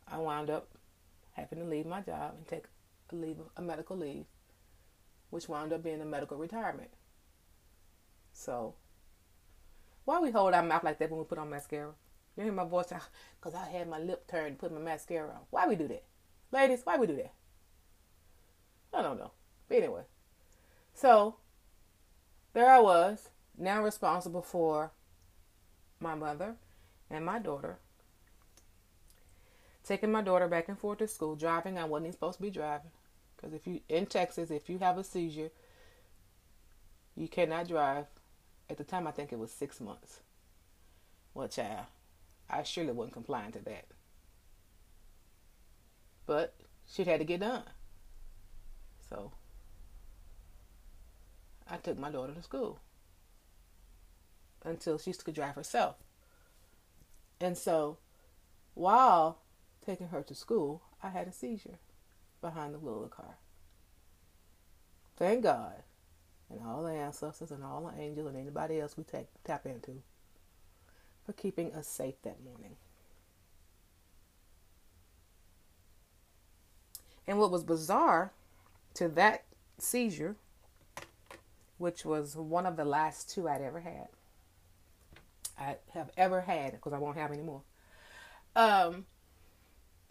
I 0.07 0.17
wound 0.17 0.49
up 0.49 0.69
having 1.33 1.59
to 1.59 1.65
leave 1.65 1.85
my 1.85 2.01
job 2.01 2.33
and 2.37 2.47
take 2.47 2.65
leave 3.15 3.37
a 3.55 3.61
medical 3.61 3.97
leave, 3.97 4.25
which 5.29 5.47
wound 5.47 5.73
up 5.73 5.83
being 5.83 6.01
a 6.01 6.05
medical 6.05 6.37
retirement. 6.37 6.91
So 8.33 8.75
why 10.05 10.19
we 10.19 10.31
hold 10.31 10.53
our 10.53 10.63
mouth 10.63 10.83
like 10.83 10.99
that 10.99 11.09
when 11.09 11.19
we 11.19 11.25
put 11.25 11.37
on 11.37 11.49
mascara? 11.49 11.93
You 12.35 12.43
hear 12.43 12.53
my 12.53 12.65
voice? 12.65 12.93
Because 13.39 13.55
I 13.55 13.67
had 13.69 13.89
my 13.89 13.99
lip 13.99 14.27
turned 14.27 14.59
put 14.59 14.71
my 14.71 14.79
mascara 14.79 15.29
on. 15.29 15.41
Why 15.49 15.67
we 15.67 15.75
do 15.75 15.87
that? 15.87 16.03
Ladies, 16.51 16.81
why 16.83 16.97
we 16.97 17.07
do 17.07 17.15
that? 17.15 17.33
I 18.93 19.01
don't 19.01 19.17
know. 19.17 19.31
But 19.67 19.77
anyway, 19.77 20.03
so 20.93 21.35
there 22.53 22.69
I 22.69 22.79
was, 22.79 23.29
now 23.57 23.83
responsible 23.83 24.41
for 24.41 24.91
my 25.99 26.15
mother 26.15 26.55
and 27.09 27.25
my 27.25 27.39
daughter. 27.39 27.79
Taking 29.87 30.11
my 30.11 30.21
daughter 30.21 30.49
back 30.49 30.67
and 30.67 30.77
forth 30.77 30.97
to 30.97 31.07
school, 31.07 31.37
driving. 31.37 31.77
I 31.77 31.85
wasn't 31.85 32.13
supposed 32.13 32.37
to 32.37 32.43
be 32.43 32.49
driving. 32.51 32.91
Because 33.35 33.53
if 33.53 33.65
you, 33.65 33.79
in 33.87 34.05
Texas, 34.05 34.51
if 34.51 34.69
you 34.69 34.79
have 34.79 34.97
a 34.97 35.03
seizure, 35.03 35.49
you 37.15 37.29
cannot 37.29 37.69
drive. 37.69 38.05
At 38.69 38.77
the 38.77 38.83
time, 38.83 39.07
I 39.07 39.11
think 39.11 39.31
it 39.31 39.39
was 39.39 39.49
six 39.49 39.79
months. 39.79 40.19
Well, 41.33 41.47
child, 41.47 41.85
I 42.49 42.63
surely 42.63 42.91
wasn't 42.91 43.13
complying 43.13 43.53
to 43.53 43.59
that. 43.63 43.85
But 46.25 46.53
shit 46.85 47.07
had 47.07 47.21
to 47.21 47.25
get 47.25 47.39
done. 47.39 47.63
So 49.09 49.31
I 51.69 51.77
took 51.77 51.97
my 51.97 52.11
daughter 52.11 52.33
to 52.33 52.43
school 52.43 52.79
until 54.65 54.97
she 54.97 55.13
could 55.13 55.35
drive 55.35 55.55
herself. 55.55 55.95
And 57.39 57.57
so 57.57 57.99
while 58.73 59.39
taking 59.87 60.09
her 60.09 60.21
to 60.21 60.35
school, 60.35 60.81
I 61.01 61.09
had 61.09 61.27
a 61.27 61.31
seizure 61.31 61.79
behind 62.41 62.73
the 62.73 62.79
wheel 62.79 62.97
of 62.97 63.09
the 63.09 63.15
car. 63.15 63.37
Thank 65.15 65.43
God 65.43 65.83
and 66.49 66.61
all 66.65 66.83
the 66.83 66.91
ancestors 66.91 67.51
and 67.51 67.63
all 67.63 67.91
the 67.91 68.01
angels 68.01 68.27
and 68.27 68.37
anybody 68.37 68.79
else 68.79 68.97
we 68.97 69.03
take, 69.03 69.27
tap 69.43 69.65
into 69.65 70.01
for 71.25 71.33
keeping 71.33 71.73
us 71.73 71.87
safe 71.87 72.15
that 72.23 72.43
morning. 72.43 72.75
And 77.27 77.39
what 77.39 77.51
was 77.51 77.63
bizarre 77.63 78.31
to 78.93 79.09
that 79.09 79.43
seizure, 79.77 80.35
which 81.77 82.05
was 82.05 82.35
one 82.35 82.65
of 82.65 82.77
the 82.77 82.85
last 82.85 83.29
two 83.29 83.49
I'd 83.49 83.61
ever 83.61 83.81
had, 83.81 84.07
I 85.59 85.77
have 85.93 86.11
ever 86.15 86.41
had, 86.41 86.73
because 86.73 86.93
I 86.93 86.97
won't 86.97 87.17
have 87.17 87.31
any 87.31 87.41
more. 87.41 87.61
Um, 88.55 89.05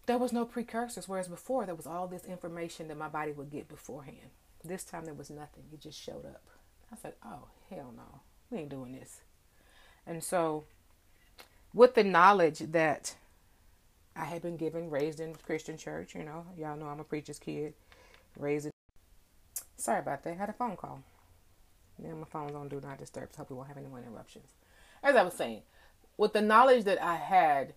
there 0.06 0.18
was 0.18 0.32
no 0.32 0.44
precursors, 0.44 1.08
whereas 1.08 1.28
before 1.28 1.66
there 1.66 1.74
was 1.74 1.86
all 1.86 2.06
this 2.06 2.24
information 2.24 2.88
that 2.88 2.96
my 2.96 3.08
body 3.08 3.32
would 3.32 3.50
get 3.50 3.68
beforehand. 3.68 4.30
This 4.64 4.84
time 4.84 5.04
there 5.04 5.14
was 5.14 5.30
nothing; 5.30 5.64
it 5.72 5.80
just 5.80 6.00
showed 6.00 6.24
up. 6.24 6.42
I 6.92 6.96
said, 6.96 7.14
"Oh 7.24 7.48
hell 7.70 7.92
no, 7.96 8.20
we 8.50 8.58
ain't 8.58 8.70
doing 8.70 8.92
this." 8.92 9.20
And 10.06 10.22
so, 10.22 10.64
with 11.74 11.94
the 11.94 12.04
knowledge 12.04 12.60
that 12.60 13.16
I 14.14 14.24
had 14.24 14.42
been 14.42 14.56
given, 14.56 14.90
raised 14.90 15.20
in 15.20 15.34
Christian 15.34 15.76
church, 15.76 16.14
you 16.14 16.22
know, 16.22 16.46
y'all 16.56 16.76
know 16.76 16.86
I'm 16.86 17.00
a 17.00 17.04
preacher's 17.04 17.38
kid, 17.38 17.74
raised 18.38 18.66
in 18.66 18.70
Sorry 19.76 20.00
about 20.00 20.24
that. 20.24 20.34
I 20.34 20.36
had 20.36 20.48
a 20.48 20.54
phone 20.54 20.76
call. 20.76 21.02
Now 21.98 22.14
my 22.14 22.26
phone's 22.26 22.54
on 22.54 22.68
do 22.68 22.80
not 22.80 22.98
disturb, 22.98 23.30
so 23.32 23.38
hope 23.38 23.50
we 23.50 23.56
won't 23.56 23.68
have 23.68 23.76
any 23.76 23.88
more 23.88 23.98
interruptions. 23.98 24.52
As 25.02 25.16
I 25.16 25.22
was 25.22 25.34
saying, 25.34 25.62
with 26.16 26.32
the 26.32 26.40
knowledge 26.40 26.84
that 26.84 27.02
I 27.02 27.16
had 27.16 27.74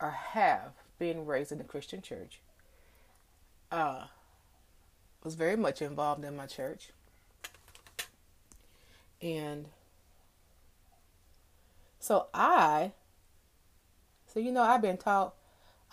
or 0.00 0.10
have 0.10 0.72
being 0.98 1.26
raised 1.26 1.52
in 1.52 1.58
the 1.58 1.64
Christian 1.64 2.02
church, 2.02 2.40
uh, 3.70 4.04
was 5.22 5.34
very 5.34 5.56
much 5.56 5.82
involved 5.82 6.24
in 6.24 6.36
my 6.36 6.46
church. 6.46 6.90
And 9.20 9.68
so 11.98 12.26
I, 12.34 12.92
so 14.26 14.38
you 14.38 14.52
know, 14.52 14.62
I've 14.62 14.82
been 14.82 14.98
taught 14.98 15.34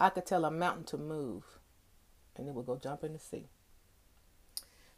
I 0.02 0.10
could 0.10 0.26
tell 0.26 0.46
a 0.46 0.52
mountain 0.52 0.84
to 0.86 0.98
move 0.98 1.44
and 2.36 2.48
it 2.48 2.56
would 2.56 2.66
go 2.66 2.76
jump 2.76 3.04
in 3.04 3.14
the 3.14 3.20
sea. 3.20 3.46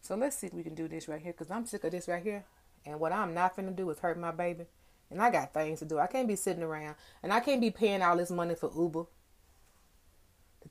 So 0.02 0.16
let's 0.16 0.38
see 0.38 0.48
if 0.48 0.54
we 0.54 0.64
can 0.64 0.76
do 0.76 0.88
this 0.88 1.08
right 1.08 1.22
here 1.22 1.34
because 1.34 1.52
I'm 1.52 1.66
sick 1.66 1.84
of 1.84 1.92
this 1.92 2.08
right 2.08 2.24
here. 2.24 2.46
And 2.86 3.00
what 3.00 3.12
I'm 3.12 3.34
not 3.34 3.56
to 3.56 3.64
do 3.72 3.90
is 3.90 4.00
hurt 4.00 4.18
my 4.18 4.32
baby. 4.32 4.66
And 5.12 5.22
I 5.22 5.30
got 5.30 5.54
things 5.54 5.80
to 5.80 5.86
do. 5.86 6.00
I 6.00 6.08
can't 6.08 6.28
be 6.28 6.36
sitting 6.36 6.64
around. 6.64 6.96
And 7.22 7.32
I 7.32 7.40
can't 7.40 7.62
be 7.62 7.70
paying 7.70 8.02
all 8.02 8.18
this 8.18 8.32
money 8.32 8.56
for 8.56 8.72
Uber 8.76 9.06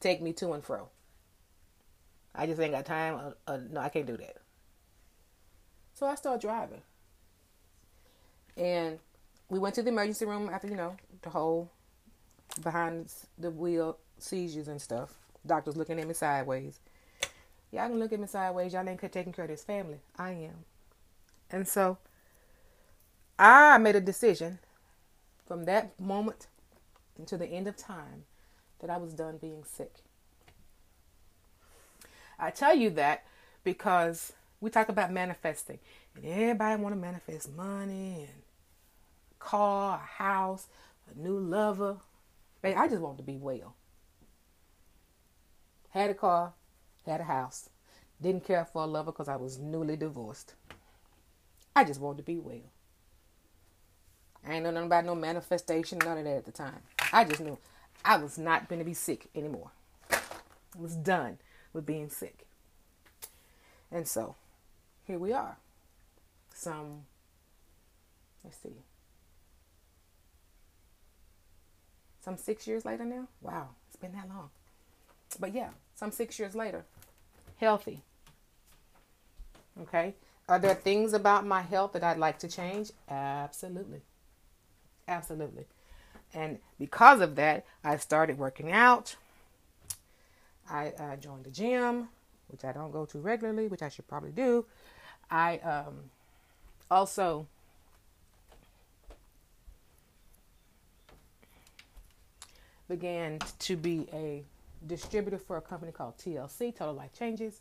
take 0.02 0.20
me 0.20 0.32
to 0.34 0.52
and 0.52 0.64
fro. 0.64 0.88
I 2.34 2.46
just 2.46 2.60
ain't 2.60 2.72
got 2.72 2.84
time. 2.84 3.14
Uh, 3.14 3.50
uh, 3.50 3.58
no, 3.70 3.80
I 3.80 3.88
can't 3.88 4.06
do 4.06 4.16
that. 4.16 4.36
So 5.94 6.06
I 6.06 6.14
start 6.14 6.40
driving. 6.40 6.82
And 8.56 8.98
we 9.48 9.58
went 9.58 9.74
to 9.76 9.82
the 9.82 9.90
emergency 9.90 10.24
room 10.24 10.48
after, 10.52 10.68
you 10.68 10.76
know, 10.76 10.96
the 11.22 11.30
whole 11.30 11.70
behind 12.62 13.12
the 13.38 13.50
wheel 13.50 13.98
seizures 14.18 14.68
and 14.68 14.80
stuff. 14.80 15.14
Doctors 15.46 15.76
looking 15.76 16.00
at 16.00 16.06
me 16.06 16.14
sideways. 16.14 16.80
Y'all 17.70 17.88
can 17.88 17.98
look 17.98 18.12
at 18.12 18.20
me 18.20 18.26
sideways. 18.26 18.72
Y'all 18.72 18.86
ain't 18.88 19.00
taking 19.12 19.32
care 19.32 19.44
of 19.44 19.50
this 19.50 19.64
family. 19.64 19.98
I 20.18 20.32
am. 20.32 20.64
And 21.50 21.66
so 21.66 21.98
I 23.38 23.78
made 23.78 23.96
a 23.96 24.00
decision 24.00 24.58
from 25.46 25.64
that 25.64 25.98
moment 26.00 26.46
until 27.18 27.38
the 27.38 27.46
end 27.46 27.66
of 27.66 27.76
time 27.76 28.24
that 28.82 28.90
I 28.90 28.98
was 28.98 29.14
done 29.14 29.38
being 29.38 29.64
sick. 29.64 29.94
I 32.38 32.50
tell 32.50 32.76
you 32.76 32.90
that 32.90 33.24
because 33.64 34.32
we 34.60 34.68
talk 34.68 34.88
about 34.88 35.12
manifesting, 35.12 35.78
and 36.14 36.26
everybody 36.26 36.82
want 36.82 36.94
to 36.94 37.00
manifest 37.00 37.54
money 37.56 38.28
and 38.28 38.42
car, 39.38 40.00
a 40.02 40.22
house, 40.22 40.66
a 41.10 41.18
new 41.18 41.38
lover. 41.38 41.96
Babe, 42.60 42.76
I 42.78 42.88
just 42.88 43.00
want 43.00 43.16
to 43.18 43.22
be 43.22 43.36
well. 43.36 43.74
Had 45.90 46.10
a 46.10 46.14
car, 46.14 46.52
had 47.06 47.20
a 47.20 47.24
house. 47.24 47.70
Didn't 48.20 48.44
care 48.44 48.64
for 48.64 48.82
a 48.82 48.86
lover 48.86 49.12
because 49.12 49.28
I 49.28 49.36
was 49.36 49.58
newly 49.58 49.96
divorced. 49.96 50.54
I 51.74 51.84
just 51.84 52.00
wanted 52.00 52.18
to 52.18 52.22
be 52.24 52.38
well. 52.38 52.70
I 54.46 54.54
ain't 54.54 54.64
know 54.64 54.70
nothing 54.70 54.86
about 54.86 55.04
no 55.04 55.14
manifestation, 55.14 55.98
none 55.98 56.18
of 56.18 56.24
that 56.24 56.36
at 56.36 56.44
the 56.44 56.52
time. 56.52 56.80
I 57.12 57.24
just 57.24 57.40
knew 57.40 57.58
I 58.04 58.16
was 58.16 58.38
not 58.38 58.68
going 58.68 58.78
to 58.78 58.84
be 58.84 58.94
sick 58.94 59.28
anymore. 59.34 59.70
I 60.10 60.18
was 60.78 60.96
done 60.96 61.38
with 61.72 61.86
being 61.86 62.08
sick. 62.08 62.46
And 63.90 64.08
so, 64.08 64.36
here 65.06 65.18
we 65.18 65.32
are. 65.32 65.56
Some, 66.54 67.02
let's 68.44 68.56
see, 68.58 68.70
some 72.22 72.36
six 72.36 72.66
years 72.66 72.84
later 72.84 73.04
now. 73.04 73.26
Wow, 73.40 73.70
it's 73.88 73.96
been 73.96 74.12
that 74.12 74.28
long. 74.28 74.50
But 75.40 75.54
yeah, 75.54 75.70
some 75.94 76.12
six 76.12 76.38
years 76.38 76.54
later, 76.54 76.84
healthy. 77.58 78.02
Okay. 79.80 80.14
Are 80.48 80.58
there 80.58 80.74
things 80.74 81.12
about 81.12 81.46
my 81.46 81.62
health 81.62 81.92
that 81.92 82.04
I'd 82.04 82.18
like 82.18 82.38
to 82.40 82.48
change? 82.48 82.90
Absolutely. 83.08 84.00
Absolutely. 85.08 85.64
And 86.34 86.58
because 86.78 87.20
of 87.20 87.36
that, 87.36 87.64
I 87.84 87.96
started 87.96 88.38
working 88.38 88.72
out. 88.72 89.16
I 90.70 90.92
uh, 90.98 91.16
joined 91.16 91.44
the 91.44 91.50
gym, 91.50 92.08
which 92.48 92.64
I 92.64 92.72
don't 92.72 92.90
go 92.90 93.04
to 93.06 93.18
regularly, 93.18 93.68
which 93.68 93.82
I 93.82 93.88
should 93.88 94.08
probably 94.08 94.30
do. 94.30 94.64
I 95.30 95.58
um, 95.58 96.10
also 96.90 97.46
began 102.88 103.38
to 103.58 103.76
be 103.76 104.06
a 104.12 104.44
distributor 104.86 105.38
for 105.38 105.56
a 105.56 105.60
company 105.60 105.92
called 105.92 106.18
TLC, 106.18 106.74
Total 106.74 106.94
Life 106.94 107.12
Changes, 107.12 107.60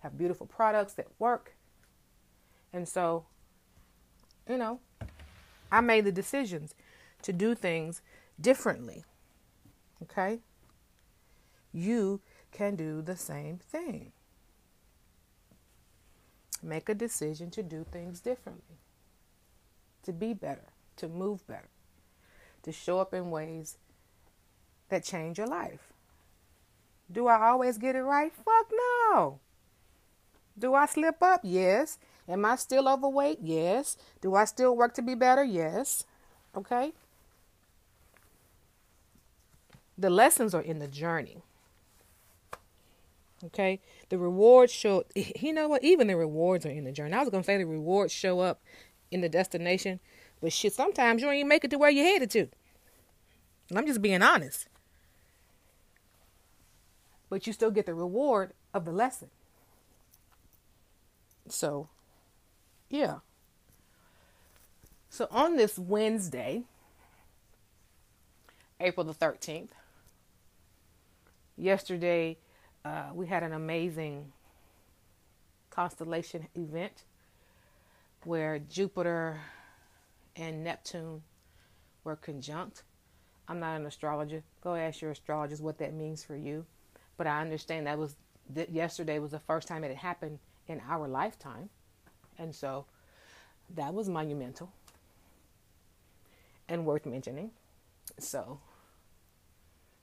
have 0.00 0.18
beautiful 0.18 0.46
products 0.46 0.94
that 0.94 1.06
work. 1.18 1.54
And 2.72 2.88
so, 2.88 3.24
you 4.48 4.56
know, 4.56 4.80
I 5.70 5.80
made 5.80 6.04
the 6.04 6.12
decisions 6.12 6.74
to 7.22 7.32
do 7.32 7.54
things 7.54 8.02
differently. 8.42 9.04
Okay? 10.02 10.40
You 11.72 12.20
can 12.50 12.76
do 12.76 13.00
the 13.00 13.16
same 13.16 13.58
thing. 13.58 14.12
Make 16.62 16.88
a 16.88 16.94
decision 16.94 17.50
to 17.52 17.62
do 17.62 17.84
things 17.90 18.20
differently, 18.20 18.76
to 20.04 20.12
be 20.12 20.32
better, 20.32 20.68
to 20.96 21.08
move 21.08 21.44
better, 21.46 21.70
to 22.62 22.70
show 22.70 23.00
up 23.00 23.12
in 23.14 23.30
ways 23.30 23.78
that 24.88 25.02
change 25.02 25.38
your 25.38 25.48
life. 25.48 25.92
Do 27.10 27.26
I 27.26 27.48
always 27.48 27.78
get 27.78 27.96
it 27.96 28.02
right? 28.02 28.32
Fuck 28.32 28.70
no. 28.70 29.40
Do 30.56 30.74
I 30.74 30.86
slip 30.86 31.22
up? 31.22 31.40
Yes. 31.42 31.98
Am 32.28 32.44
I 32.44 32.56
still 32.56 32.88
overweight? 32.88 33.38
Yes. 33.42 33.96
Do 34.20 34.34
I 34.34 34.44
still 34.44 34.76
work 34.76 34.94
to 34.94 35.02
be 35.02 35.14
better? 35.14 35.42
Yes. 35.42 36.04
Okay. 36.56 36.92
The 39.98 40.10
lessons 40.10 40.54
are 40.54 40.62
in 40.62 40.78
the 40.78 40.88
journey. 40.88 41.42
Okay. 43.44 43.80
The 44.08 44.18
rewards 44.18 44.72
show, 44.72 45.04
you 45.14 45.52
know 45.52 45.68
what? 45.68 45.84
Even 45.84 46.06
the 46.06 46.16
rewards 46.16 46.64
are 46.64 46.70
in 46.70 46.84
the 46.84 46.92
journey. 46.92 47.14
I 47.14 47.20
was 47.20 47.30
to 47.30 47.42
say 47.42 47.58
the 47.58 47.66
rewards 47.66 48.12
show 48.12 48.40
up 48.40 48.60
in 49.10 49.20
the 49.20 49.28
destination, 49.28 50.00
but 50.40 50.52
shit, 50.52 50.72
sometimes 50.72 51.20
you 51.20 51.28
don't 51.28 51.36
even 51.36 51.48
make 51.48 51.64
it 51.64 51.70
to 51.70 51.78
where 51.78 51.90
you're 51.90 52.06
headed 52.06 52.30
to. 52.30 52.48
And 53.68 53.78
I'm 53.78 53.86
just 53.86 54.02
being 54.02 54.22
honest. 54.22 54.68
But 57.28 57.46
you 57.46 57.52
still 57.52 57.70
get 57.70 57.86
the 57.86 57.94
reward 57.94 58.52
of 58.74 58.84
the 58.84 58.92
lesson. 58.92 59.30
So, 61.48 61.88
yeah. 62.88 63.18
So 65.08 65.28
on 65.30 65.56
this 65.56 65.78
Wednesday, 65.78 66.64
April 68.80 69.04
the 69.04 69.14
13th, 69.14 69.70
yesterday 71.62 72.36
uh, 72.84 73.10
we 73.14 73.26
had 73.26 73.42
an 73.42 73.52
amazing 73.52 74.32
constellation 75.70 76.48
event 76.54 77.04
where 78.24 78.58
Jupiter 78.58 79.40
and 80.36 80.64
Neptune 80.64 81.22
were 82.04 82.16
conjunct. 82.16 82.82
I'm 83.48 83.60
not 83.60 83.76
an 83.76 83.86
astrologer. 83.86 84.42
Go 84.62 84.74
ask 84.74 85.00
your 85.00 85.12
astrologers 85.12 85.62
what 85.62 85.78
that 85.78 85.94
means 85.94 86.24
for 86.24 86.36
you. 86.36 86.66
But 87.16 87.26
I 87.26 87.40
understand 87.40 87.86
that 87.86 87.98
was 87.98 88.16
that 88.50 88.70
yesterday 88.70 89.18
was 89.18 89.30
the 89.30 89.38
first 89.38 89.68
time 89.68 89.84
it 89.84 89.88
had 89.88 89.96
happened 89.98 90.38
in 90.66 90.80
our 90.88 91.06
lifetime. 91.06 91.70
And 92.38 92.54
so 92.54 92.86
that 93.74 93.94
was 93.94 94.08
monumental 94.08 94.72
and 96.68 96.84
worth 96.84 97.06
mentioning. 97.06 97.50
So, 98.18 98.60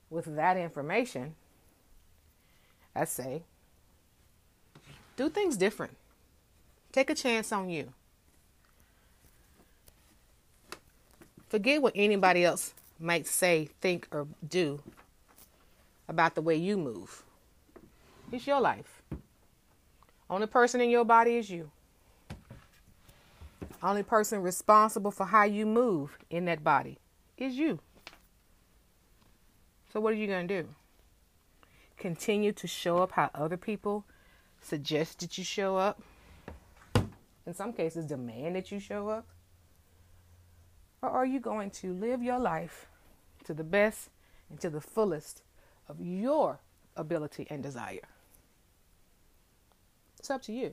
with 0.08 0.36
that 0.36 0.56
information, 0.56 1.34
I 2.94 3.04
say 3.04 3.42
do 5.16 5.28
things 5.28 5.56
different. 5.56 5.96
Take 6.92 7.10
a 7.10 7.14
chance 7.14 7.52
on 7.52 7.70
you. 7.70 7.92
Forget 11.48 11.82
what 11.82 11.92
anybody 11.94 12.44
else 12.44 12.74
might 12.98 13.26
say, 13.26 13.68
think, 13.80 14.08
or 14.12 14.28
do 14.46 14.82
about 16.08 16.34
the 16.34 16.42
way 16.42 16.56
you 16.56 16.76
move. 16.76 17.22
It's 18.32 18.46
your 18.46 18.60
life. 18.60 19.02
Only 20.28 20.46
person 20.46 20.80
in 20.80 20.90
your 20.90 21.04
body 21.04 21.36
is 21.36 21.50
you. 21.50 21.70
Only 23.82 24.02
person 24.02 24.42
responsible 24.42 25.10
for 25.10 25.26
how 25.26 25.44
you 25.44 25.66
move 25.66 26.18
in 26.30 26.44
that 26.44 26.62
body 26.62 26.98
is 27.36 27.54
you. 27.54 27.80
So, 29.92 30.00
what 30.00 30.12
are 30.12 30.16
you 30.16 30.26
going 30.26 30.46
to 30.46 30.62
do? 30.62 30.68
Continue 32.00 32.52
to 32.52 32.66
show 32.66 32.96
up 32.96 33.12
how 33.12 33.28
other 33.34 33.58
people 33.58 34.06
suggest 34.58 35.20
that 35.20 35.36
you 35.36 35.44
show 35.44 35.76
up? 35.76 36.00
In 37.46 37.52
some 37.52 37.74
cases, 37.74 38.06
demand 38.06 38.56
that 38.56 38.72
you 38.72 38.80
show 38.80 39.10
up? 39.10 39.26
Or 41.02 41.10
are 41.10 41.26
you 41.26 41.40
going 41.40 41.70
to 41.72 41.92
live 41.92 42.22
your 42.22 42.38
life 42.38 42.86
to 43.44 43.52
the 43.52 43.64
best 43.64 44.08
and 44.48 44.58
to 44.60 44.70
the 44.70 44.80
fullest 44.80 45.42
of 45.90 46.00
your 46.00 46.60
ability 46.96 47.46
and 47.50 47.62
desire? 47.62 48.08
It's 50.18 50.30
up 50.30 50.40
to 50.44 50.54
you. 50.54 50.72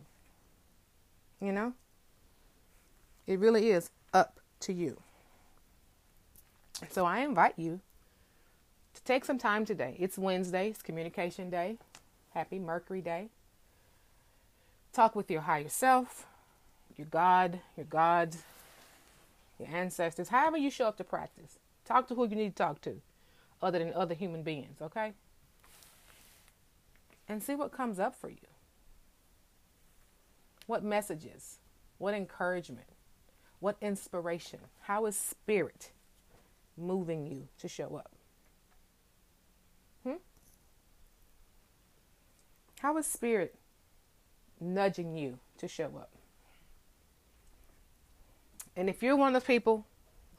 You 1.42 1.52
know? 1.52 1.74
It 3.26 3.40
really 3.40 3.70
is 3.72 3.90
up 4.14 4.40
to 4.62 4.72
you. 4.72 5.02
So 6.90 7.06
I 7.06 7.20
invite 7.20 7.56
you 7.58 7.82
to 8.98 9.04
take 9.04 9.26
some 9.26 9.38
time 9.38 9.64
today. 9.64 9.96
It's 10.00 10.18
Wednesday, 10.18 10.70
it's 10.70 10.82
communication 10.82 11.50
day. 11.50 11.78
Happy 12.34 12.58
Mercury 12.58 13.02
Day. 13.02 13.30
Talk 14.92 15.16
with 15.16 15.30
your 15.30 15.42
higher 15.42 15.70
self, 15.70 16.26
your 16.98 17.06
God, 17.08 17.60
your 17.76 17.86
gods, 17.86 18.44
your 19.60 19.70
ancestors, 19.70 20.30
however 20.30 20.58
you 20.58 20.72
show 20.72 20.88
up 20.88 20.98
to 20.98 21.04
practice. 21.04 21.60
Talk 21.86 22.08
to 22.08 22.16
who 22.16 22.28
you 22.28 22.36
need 22.36 22.56
to 22.56 22.64
talk 22.64 22.82
to, 22.82 23.00
other 23.62 23.78
than 23.80 23.94
other 23.94 24.16
human 24.16 24.42
beings, 24.42 24.82
okay? 24.82 25.14
And 27.30 27.44
see 27.44 27.56
what 27.56 27.72
comes 27.72 28.00
up 28.00 28.16
for 28.16 28.30
you. 28.30 28.48
What 30.66 30.84
messages? 30.84 31.58
What 32.00 32.16
encouragement? 32.16 32.88
What 33.60 33.78
inspiration? 33.80 34.60
How 34.82 35.06
is 35.06 35.16
spirit 35.16 35.92
moving 36.76 37.28
you 37.28 37.48
to 37.60 37.68
show 37.68 37.96
up? 37.96 38.17
How 42.80 42.98
is 42.98 43.06
spirit 43.06 43.56
nudging 44.60 45.16
you 45.16 45.40
to 45.58 45.68
show 45.68 45.86
up? 45.98 46.12
And 48.76 48.90
if 48.90 49.02
you're 49.02 49.16
one 49.16 49.36
of 49.36 49.42
those 49.42 49.48
people, 49.48 49.86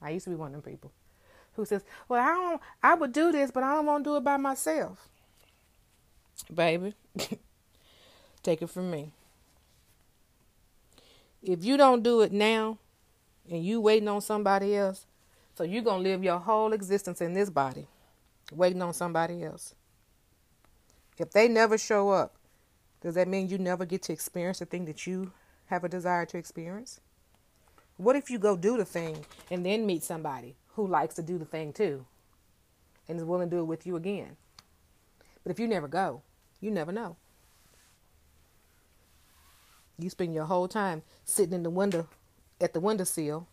I 0.01 0.11
used 0.11 0.25
to 0.25 0.31
be 0.31 0.37
one 0.37 0.55
of 0.55 0.63
them 0.63 0.73
people 0.73 0.93
who 1.55 1.65
says, 1.65 1.83
"Well, 2.09 2.23
I 2.23 2.29
don't 2.29 2.61
I 2.83 2.95
would 2.95 3.13
do 3.13 3.33
this, 3.33 3.51
but 3.51 3.63
I 3.65 3.75
don't 3.75 3.87
want 3.87 4.05
to 4.05 4.11
do 4.11 4.17
it 4.17 4.25
by 4.25 4.37
myself." 4.37 5.09
Baby, 6.55 6.95
take 8.43 8.63
it 8.63 8.71
from 8.71 8.91
me 8.91 9.13
if 11.43 11.65
you 11.65 11.77
don't 11.77 12.03
do 12.03 12.21
it 12.23 12.33
now 12.33 12.79
and 13.51 13.65
you 13.65 13.81
waiting 13.81 14.09
on 14.09 14.21
somebody 14.21 14.77
else, 14.77 15.07
so 15.55 15.65
you're 15.65 15.83
to 15.83 15.97
live 15.97 16.23
your 16.23 16.39
whole 16.39 16.73
existence 16.73 17.21
in 17.21 17.33
this 17.33 17.51
body 17.51 17.87
waiting 18.53 18.83
on 18.83 18.93
somebody 18.93 19.43
else. 19.45 19.75
If 21.19 21.33
they 21.33 21.49
never 21.49 21.77
show 21.77 22.11
up, 22.11 22.37
does 23.01 23.15
that 23.15 23.29
mean 23.29 23.49
you 23.49 23.59
never 23.59 23.85
get 23.85 24.03
to 24.05 24.13
experience 24.13 24.61
the 24.61 24.67
thing 24.67 24.85
that 24.85 25.07
you 25.07 25.33
have 25.67 25.85
a 25.85 25.89
desire 25.89 26.25
to 26.27 26.39
experience? 26.39 27.01
What 27.97 28.15
if 28.15 28.31
you 28.31 28.39
go 28.39 28.57
do 28.57 28.77
the 28.77 28.85
thing 28.85 29.25
and 29.51 29.67
then 29.67 29.85
meet 29.85 30.05
somebody 30.05 30.55
who 30.75 30.87
likes 30.87 31.17
to 31.17 31.23
do 31.23 31.37
the 31.37 31.45
thing 31.45 31.73
too 31.73 32.07
and 33.09 33.19
is 33.19 33.25
willing 33.25 33.51
to 33.51 33.57
do 33.57 33.61
it 33.61 33.67
with 33.67 33.87
you 33.87 33.97
again? 33.97 34.37
But 35.43 35.51
if 35.51 35.59
you 35.59 35.67
never 35.67 35.89
go, 35.89 36.23
you 36.61 36.71
never 36.71 36.93
know. 36.93 37.17
You 39.99 40.11
spend 40.11 40.33
your 40.33 40.45
whole 40.45 40.69
time 40.69 41.03
sitting 41.25 41.55
in 41.55 41.65
the 41.65 41.71
window 41.71 42.09
at 42.61 42.73
the 42.73 42.81
windowsill 42.81 43.49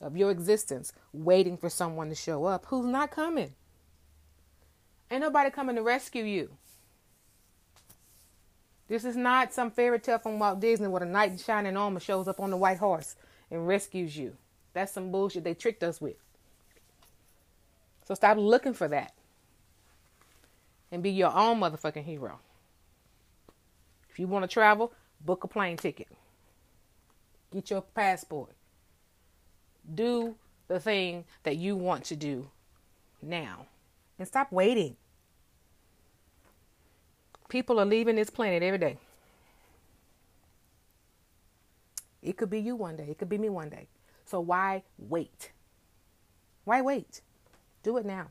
of 0.00 0.16
your 0.16 0.30
existence 0.30 0.92
waiting 1.12 1.56
for 1.56 1.68
someone 1.68 2.08
to 2.08 2.14
show 2.14 2.44
up 2.44 2.66
who's 2.66 2.86
not 2.86 3.10
coming. 3.10 3.54
Ain't 5.10 5.22
nobody 5.22 5.50
coming 5.50 5.76
to 5.76 5.82
rescue 5.82 6.24
you. 6.24 6.50
This 8.88 9.04
is 9.04 9.16
not 9.16 9.52
some 9.52 9.70
fairy 9.70 10.00
tale 10.00 10.18
from 10.18 10.38
Walt 10.38 10.60
Disney 10.60 10.88
where 10.88 11.02
a 11.02 11.06
knight 11.06 11.30
in 11.32 11.38
shining 11.38 11.76
armor 11.76 12.00
shows 12.00 12.28
up 12.28 12.40
on 12.40 12.50
the 12.50 12.56
white 12.56 12.78
horse 12.78 13.16
and 13.50 13.66
rescues 13.66 14.16
you. 14.16 14.36
That's 14.72 14.92
some 14.92 15.10
bullshit 15.10 15.44
they 15.44 15.54
tricked 15.54 15.82
us 15.82 16.00
with. 16.00 16.16
So 18.04 18.14
stop 18.14 18.36
looking 18.36 18.74
for 18.74 18.88
that 18.88 19.14
and 20.90 21.02
be 21.02 21.10
your 21.10 21.32
own 21.32 21.60
motherfucking 21.60 22.04
hero. 22.04 22.40
If 24.10 24.18
you 24.18 24.26
want 24.26 24.42
to 24.42 24.48
travel, 24.48 24.92
book 25.24 25.44
a 25.44 25.48
plane 25.48 25.76
ticket. 25.76 26.08
Get 27.52 27.70
your 27.70 27.82
passport. 27.82 28.50
Do 29.92 30.34
the 30.68 30.80
thing 30.80 31.24
that 31.42 31.56
you 31.56 31.76
want 31.76 32.04
to 32.06 32.16
do 32.16 32.48
now. 33.22 33.66
And 34.20 34.28
stop 34.28 34.52
waiting. 34.52 34.96
People 37.48 37.80
are 37.80 37.86
leaving 37.86 38.16
this 38.16 38.28
planet 38.28 38.62
every 38.62 38.78
day. 38.78 38.98
It 42.22 42.36
could 42.36 42.50
be 42.50 42.60
you 42.60 42.76
one 42.76 42.96
day, 42.96 43.06
it 43.08 43.16
could 43.16 43.30
be 43.30 43.38
me 43.38 43.48
one 43.48 43.70
day. 43.70 43.88
So 44.26 44.38
why 44.38 44.82
wait? 44.98 45.52
Why 46.64 46.82
wait? 46.82 47.22
Do 47.82 47.96
it 47.96 48.04
now. 48.04 48.28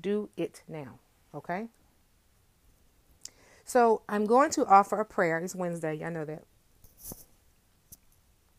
Do 0.00 0.28
it 0.36 0.62
now. 0.66 0.98
Okay? 1.32 1.68
So 3.64 4.02
I'm 4.08 4.26
going 4.26 4.50
to 4.50 4.66
offer 4.66 4.98
a 4.98 5.04
prayer. 5.04 5.38
It's 5.38 5.54
Wednesday. 5.54 6.04
I 6.04 6.10
know 6.10 6.24
that. 6.24 6.42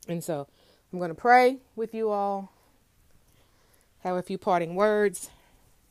And 0.07 0.23
so 0.23 0.47
I'm 0.93 0.99
going 0.99 1.09
to 1.09 1.15
pray 1.15 1.57
with 1.75 1.93
you 1.93 2.09
all, 2.09 2.53
have 3.99 4.15
a 4.15 4.21
few 4.21 4.37
parting 4.37 4.73
words, 4.75 5.29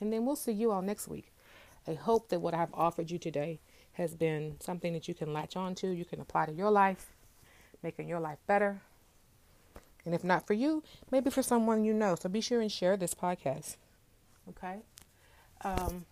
and 0.01 0.13
then 0.13 0.27
we'll 0.27 0.37
see 0.37 0.53
you 0.53 0.71
all 0.71 0.83
next 0.83 1.09
week. 1.09 1.33
I 1.87 1.95
hope 1.95 2.29
that 2.29 2.41
what 2.41 2.55
I've 2.55 2.75
offered 2.75 3.11
you 3.11 3.19
today 3.19 3.61
has 3.93 4.15
been 4.15 4.57
something 4.61 4.93
that 4.93 5.09
you 5.09 5.15
can 5.15 5.33
latch 5.33 5.57
on 5.57 5.75
to, 5.77 5.89
you 5.89 6.05
can 6.05 6.21
apply 6.21 6.47
to 6.47 6.53
your 6.53 6.71
life, 6.71 7.13
making 7.83 8.09
your 8.09 8.21
life 8.21 8.39
better. 8.47 8.83
And 10.05 10.15
if 10.15 10.23
not 10.23 10.47
for 10.47 10.55
you, 10.55 10.83
maybe 11.11 11.31
for 11.31 11.43
someone 11.43 11.85
you 11.85 11.93
know. 11.93 12.15
So 12.15 12.29
be 12.29 12.41
sure 12.41 12.61
and 12.61 12.71
share 12.71 12.97
this 12.97 13.15
podcast. 13.15 13.77
Okay? 14.49 14.79
Um, 15.63 16.05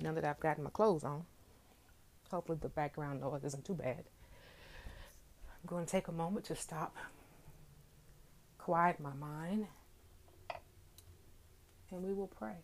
now 0.00 0.12
that 0.12 0.24
I've 0.24 0.40
gotten 0.40 0.64
my 0.64 0.70
clothes 0.70 1.04
on, 1.04 1.24
hopefully 2.30 2.58
the 2.60 2.68
background 2.68 3.20
noise 3.20 3.44
isn't 3.44 3.64
too 3.64 3.74
bad. 3.74 4.04
I'm 5.48 5.68
going 5.68 5.84
to 5.84 5.90
take 5.90 6.08
a 6.08 6.12
moment 6.12 6.46
to 6.46 6.56
stop, 6.56 6.96
quiet 8.58 8.98
my 8.98 9.12
mind, 9.14 9.66
and 11.90 12.02
we 12.02 12.12
will 12.12 12.26
pray. 12.26 12.56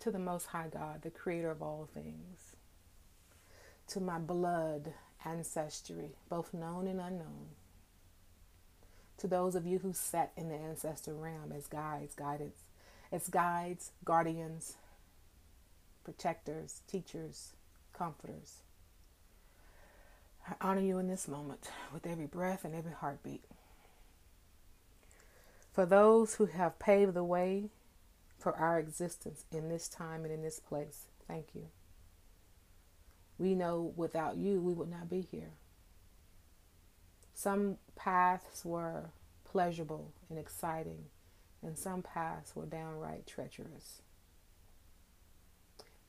To 0.00 0.10
the 0.10 0.18
Most 0.18 0.46
High 0.46 0.68
God, 0.72 1.02
the 1.02 1.10
Creator 1.10 1.50
of 1.50 1.62
all 1.62 1.88
things, 1.92 2.56
to 3.88 4.00
my 4.00 4.18
blood 4.18 4.94
ancestry, 5.24 6.12
both 6.30 6.54
known 6.54 6.86
and 6.86 7.00
unknown, 7.00 7.48
to 9.18 9.26
those 9.26 9.54
of 9.54 9.66
you 9.66 9.80
who 9.80 9.92
sat 9.92 10.32
in 10.36 10.48
the 10.48 10.54
ancestor 10.54 11.12
realm 11.12 11.52
as 11.54 11.66
guides, 11.66 12.14
guidance, 12.14 12.62
as 13.12 13.28
guides, 13.28 13.90
guardians, 14.02 14.76
protectors, 16.02 16.80
teachers, 16.86 17.52
comforters. 17.92 18.62
I 20.48 20.54
honor 20.60 20.80
you 20.80 20.98
in 20.98 21.08
this 21.08 21.28
moment 21.28 21.70
with 21.92 22.06
every 22.06 22.26
breath 22.26 22.64
and 22.64 22.74
every 22.74 22.92
heartbeat. 22.92 23.44
For 25.72 25.86
those 25.86 26.34
who 26.34 26.46
have 26.46 26.78
paved 26.78 27.14
the 27.14 27.24
way 27.24 27.70
for 28.38 28.54
our 28.56 28.78
existence 28.78 29.44
in 29.52 29.68
this 29.68 29.86
time 29.88 30.24
and 30.24 30.32
in 30.32 30.42
this 30.42 30.58
place, 30.58 31.06
thank 31.28 31.48
you. 31.54 31.68
We 33.38 33.54
know 33.54 33.92
without 33.96 34.36
you, 34.36 34.60
we 34.60 34.74
would 34.74 34.90
not 34.90 35.08
be 35.08 35.20
here. 35.20 35.52
Some 37.34 37.78
paths 37.96 38.64
were 38.64 39.10
pleasurable 39.44 40.12
and 40.28 40.38
exciting, 40.38 41.06
and 41.62 41.78
some 41.78 42.02
paths 42.02 42.54
were 42.54 42.66
downright 42.66 43.26
treacherous. 43.26 44.02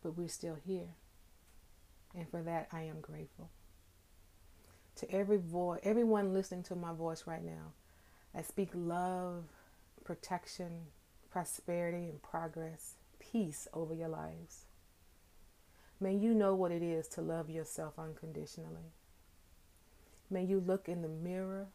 But 0.04 0.18
we're 0.18 0.28
still 0.28 0.58
here, 0.66 0.96
and 2.14 2.28
for 2.30 2.42
that 2.42 2.68
I 2.74 2.82
am 2.82 3.00
grateful. 3.00 3.50
To 4.98 5.12
every 5.12 5.38
voice, 5.38 5.80
everyone 5.84 6.34
listening 6.34 6.64
to 6.64 6.76
my 6.76 6.94
voice 6.94 7.24
right 7.26 7.44
now, 7.44 7.74
I 8.36 8.42
speak 8.42 8.70
love, 8.74 9.46
protection, 10.04 10.88
prosperity, 11.32 12.10
and 12.10 12.22
progress, 12.22 12.96
peace 13.20 13.68
over 13.74 13.94
your 13.94 14.10
lives. 14.10 14.66
May 16.00 16.16
you 16.16 16.34
know 16.34 16.56
what 16.56 16.72
it 16.72 16.82
is 16.82 17.08
to 17.10 17.22
love 17.22 17.50
yourself 17.50 17.94
unconditionally. 17.98 18.94
May 20.30 20.44
you 20.44 20.60
look 20.60 20.90
in 20.90 21.02
the 21.02 21.08
mirror 21.08 21.68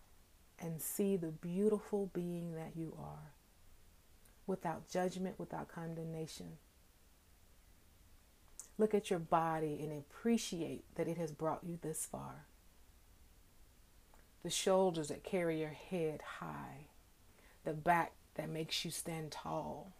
and 0.58 0.80
see 0.80 1.16
the 1.16 1.28
beautiful 1.30 2.10
being 2.12 2.54
that 2.54 2.72
you 2.74 2.96
are 2.98 3.32
without 4.46 4.88
judgment, 4.88 5.38
without 5.38 5.68
condemnation. 5.68 6.58
Look 8.78 8.94
at 8.94 9.10
your 9.10 9.18
body 9.18 9.78
and 9.82 9.92
appreciate 9.92 10.84
that 10.96 11.08
it 11.08 11.18
has 11.18 11.32
brought 11.32 11.64
you 11.64 11.78
this 11.80 12.06
far. 12.06 12.46
The 14.46 14.52
shoulders 14.52 15.08
that 15.08 15.24
carry 15.24 15.58
your 15.58 15.70
head 15.70 16.22
high, 16.38 16.86
the 17.64 17.72
back 17.72 18.12
that 18.36 18.48
makes 18.48 18.84
you 18.84 18.92
stand 18.92 19.32
tall 19.32 19.90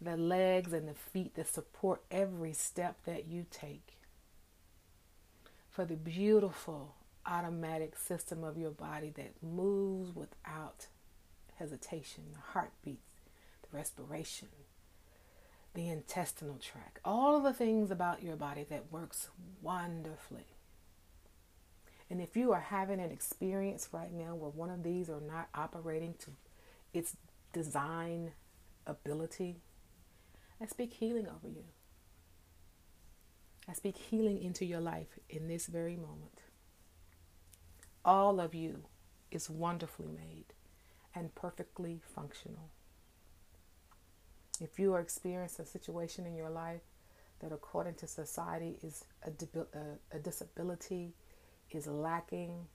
the 0.00 0.16
legs 0.16 0.72
and 0.72 0.88
the 0.88 0.94
feet 0.94 1.36
that 1.36 1.46
support 1.46 2.02
every 2.10 2.54
step 2.54 2.96
that 3.04 3.28
you 3.28 3.46
take. 3.52 3.98
For 5.70 5.84
the 5.84 5.94
beautiful 5.94 6.96
automatic 7.24 7.96
system 7.96 8.42
of 8.42 8.58
your 8.58 8.72
body 8.72 9.10
that 9.10 9.40
moves 9.40 10.12
without 10.12 10.88
hesitation, 11.54 12.24
the 12.32 12.40
heartbeats, 12.40 13.20
the 13.62 13.76
respiration, 13.76 14.48
the 15.72 15.88
intestinal 15.88 16.58
tract, 16.58 16.98
all 17.04 17.36
of 17.36 17.44
the 17.44 17.52
things 17.52 17.92
about 17.92 18.24
your 18.24 18.34
body 18.34 18.66
that 18.70 18.90
works 18.90 19.28
wonderfully. 19.62 20.51
And 22.12 22.20
if 22.20 22.36
you 22.36 22.52
are 22.52 22.60
having 22.60 23.00
an 23.00 23.10
experience 23.10 23.88
right 23.90 24.12
now 24.12 24.34
where 24.34 24.50
one 24.50 24.68
of 24.68 24.82
these 24.82 25.08
are 25.08 25.22
not 25.22 25.48
operating 25.54 26.12
to 26.18 26.32
its 26.92 27.16
design 27.54 28.32
ability, 28.86 29.62
I 30.60 30.66
speak 30.66 30.92
healing 30.92 31.26
over 31.26 31.48
you. 31.48 31.64
I 33.66 33.72
speak 33.72 33.96
healing 33.96 34.42
into 34.42 34.66
your 34.66 34.80
life 34.80 35.18
in 35.30 35.48
this 35.48 35.68
very 35.68 35.96
moment. 35.96 36.42
All 38.04 38.40
of 38.40 38.54
you 38.54 38.84
is 39.30 39.48
wonderfully 39.48 40.10
made 40.14 40.52
and 41.14 41.34
perfectly 41.34 42.02
functional. 42.14 42.68
If 44.60 44.78
you 44.78 44.92
are 44.92 45.00
experiencing 45.00 45.64
a 45.64 45.66
situation 45.66 46.26
in 46.26 46.34
your 46.34 46.50
life 46.50 46.82
that, 47.40 47.52
according 47.52 47.94
to 47.94 48.06
society, 48.06 48.78
is 48.82 49.06
a, 49.24 49.30
a, 49.30 50.16
a 50.16 50.18
disability, 50.18 51.14
is 51.74 51.86
lacking, 51.86 52.66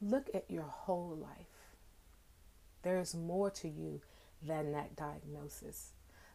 look 0.00 0.28
at 0.34 0.50
your 0.50 0.64
whole 0.64 1.16
life. 1.20 1.46
There 2.82 2.98
is 2.98 3.14
more 3.14 3.50
to 3.50 3.68
you 3.68 4.00
than 4.42 4.72
that 4.72 4.96
diagnosis. 4.96 5.92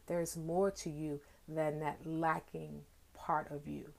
There's 0.08 0.36
more 0.36 0.72
to 0.72 0.90
you 0.90 1.22
than 1.48 1.80
that 1.80 2.06
lacking 2.06 2.82
part 3.14 3.50
of 3.52 3.68
you. 3.68 3.92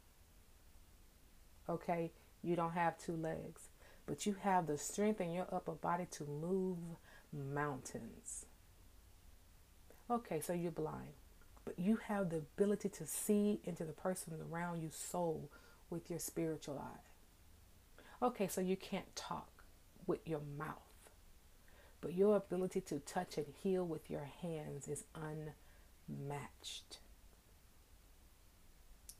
Okay? 1.68 2.12
You 2.42 2.57
don't 2.57 2.73
have 2.73 2.99
two 2.99 3.16
legs, 3.16 3.68
but 4.07 4.27
you 4.27 4.37
have 4.42 4.66
the 4.66 4.77
strength 4.77 5.20
in 5.20 5.33
your 5.33 5.47
upper 5.51 5.73
body 5.73 6.07
to 6.12 6.25
move 6.25 6.79
mountains. 7.33 8.47
Okay, 10.11 10.40
so 10.40 10.53
you're 10.53 10.70
blind, 10.70 11.14
but 11.64 11.79
you 11.79 11.97
have 12.09 12.29
the 12.29 12.37
ability 12.37 12.90
to 12.90 13.07
see 13.07 13.61
into 13.64 13.85
the 13.85 13.92
person 13.92 14.35
around 14.53 14.83
you 14.83 14.90
soul 14.92 15.51
with 15.88 16.11
your 16.11 16.18
spiritual 16.18 16.79
eye. 16.79 17.01
Okay, 18.24 18.48
so 18.48 18.62
you 18.62 18.74
can't 18.74 19.14
talk 19.14 19.50
with 20.06 20.26
your 20.26 20.40
mouth, 20.56 21.10
but 22.00 22.14
your 22.14 22.37
ability 22.37 22.80
to 22.80 22.98
touch 23.00 23.37
and 23.37 23.44
heal 23.62 23.84
with 23.84 24.08
your 24.08 24.26
hands 24.40 24.88
is 24.88 25.04
unmatched. 25.14 27.00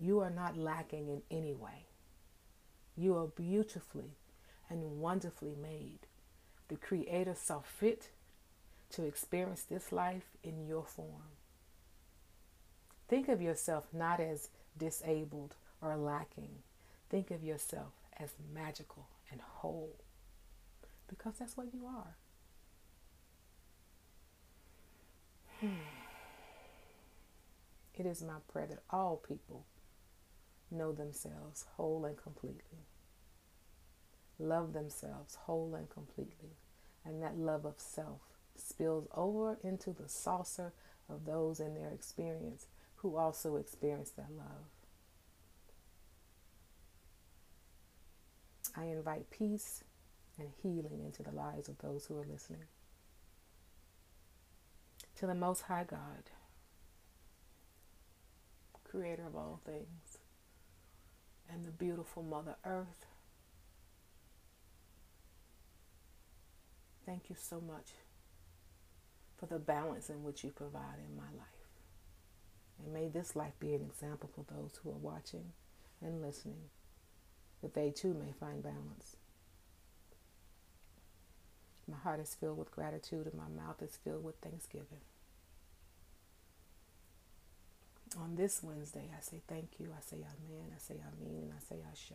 You 0.01 0.21
are 0.21 0.31
not 0.31 0.57
lacking 0.57 1.09
in 1.09 1.21
any 1.31 1.53
way. 1.53 1.89
You 2.97 3.15
are 3.19 3.27
beautifully 3.27 4.17
and 4.71 4.99
wonderfully 4.99 5.55
made. 5.55 6.07
The 6.69 6.77
Creator 6.77 7.35
saw 7.35 7.61
fit 7.61 8.09
to 8.93 9.05
experience 9.05 9.65
this 9.65 9.93
life 9.93 10.39
in 10.43 10.67
your 10.67 10.85
form. 10.87 11.37
Think 13.09 13.29
of 13.29 13.43
yourself 13.43 13.87
not 13.93 14.19
as 14.19 14.49
disabled 14.79 15.57
or 15.83 15.95
lacking. 15.95 16.63
Think 17.11 17.31
of 17.31 17.45
yourself 17.45 17.93
as 18.19 18.35
magical 18.53 19.09
and 19.31 19.41
whole 19.41 19.97
because 21.09 21.35
that's 21.39 21.57
what 21.57 21.73
you 21.73 21.87
are. 21.87 22.17
It 27.97 28.07
is 28.07 28.23
my 28.25 28.39
prayer 28.49 28.67
that 28.67 28.83
all 28.91 29.17
people 29.17 29.67
know 30.69 30.91
themselves 30.91 31.65
whole 31.77 32.05
and 32.05 32.17
completely, 32.17 32.89
love 34.37 34.73
themselves 34.73 35.37
whole 35.37 35.77
and 35.77 35.89
completely, 35.89 36.57
and 37.05 37.23
that 37.23 37.39
love 37.39 37.65
of 37.65 37.79
self 37.79 38.21
spills 38.57 39.07
over 39.15 39.59
into 39.63 39.93
the 39.93 40.09
saucer 40.09 40.73
of 41.09 41.25
those 41.25 41.61
in 41.61 41.75
their 41.75 41.91
experience 41.91 42.67
who 42.97 43.17
also 43.17 43.57
experience 43.57 44.11
that 44.11 44.33
love. 44.37 44.74
I 48.77 48.85
invite 48.85 49.31
peace 49.31 49.85
and 50.39 50.49
healing 50.63 51.01
into 51.05 51.23
the 51.23 51.31
lives 51.31 51.69
of 51.69 51.79
those 51.79 52.07
who 52.07 52.19
are 52.19 52.27
listening. 52.27 52.65
To 55.17 55.27
the 55.27 55.35
Most 55.35 55.63
High 55.63 55.85
God, 55.85 56.31
creator 58.95 59.27
of 59.27 59.35
all 59.35 59.61
things, 59.67 60.19
and 61.51 61.65
the 61.65 61.71
beautiful 61.71 62.23
Mother 62.23 62.55
Earth, 62.65 63.07
thank 67.05 67.29
you 67.29 67.37
so 67.39 67.61
much 67.61 67.91
for 69.37 69.47
the 69.47 69.59
balance 69.59 70.11
in 70.11 70.23
which 70.23 70.45
you 70.45 70.51
provide 70.51 70.99
in 71.09 71.17
my 71.17 71.25
life. 71.37 71.49
And 72.79 72.93
may 72.93 73.09
this 73.09 73.35
life 73.35 73.55
be 73.59 73.75
an 73.75 73.83
example 73.83 74.31
for 74.33 74.45
those 74.53 74.79
who 74.83 74.91
are 74.91 74.95
watching 74.95 75.53
and 76.01 76.21
listening, 76.23 76.71
that 77.65 77.75
they 77.75 77.91
too 77.91 78.15
may 78.15 78.33
find 78.39 78.63
balance. 78.63 79.17
My 81.91 81.97
heart 81.97 82.21
is 82.21 82.35
filled 82.35 82.59
with 82.59 82.71
gratitude 82.71 83.27
and 83.27 83.35
my 83.35 83.49
mouth 83.49 83.83
is 83.83 83.99
filled 84.05 84.23
with 84.23 84.37
thanksgiving. 84.37 85.01
On 88.21 88.37
this 88.37 88.63
Wednesday, 88.63 89.11
I 89.17 89.21
say 89.21 89.41
thank 89.49 89.71
you, 89.79 89.89
I 89.97 90.01
say 90.01 90.17
amen, 90.19 90.73
I 90.75 90.79
say 90.79 90.95
amen, 90.95 91.43
and 91.43 91.53
I 91.53 91.59
say 91.59 91.83
ashe. 91.91 92.13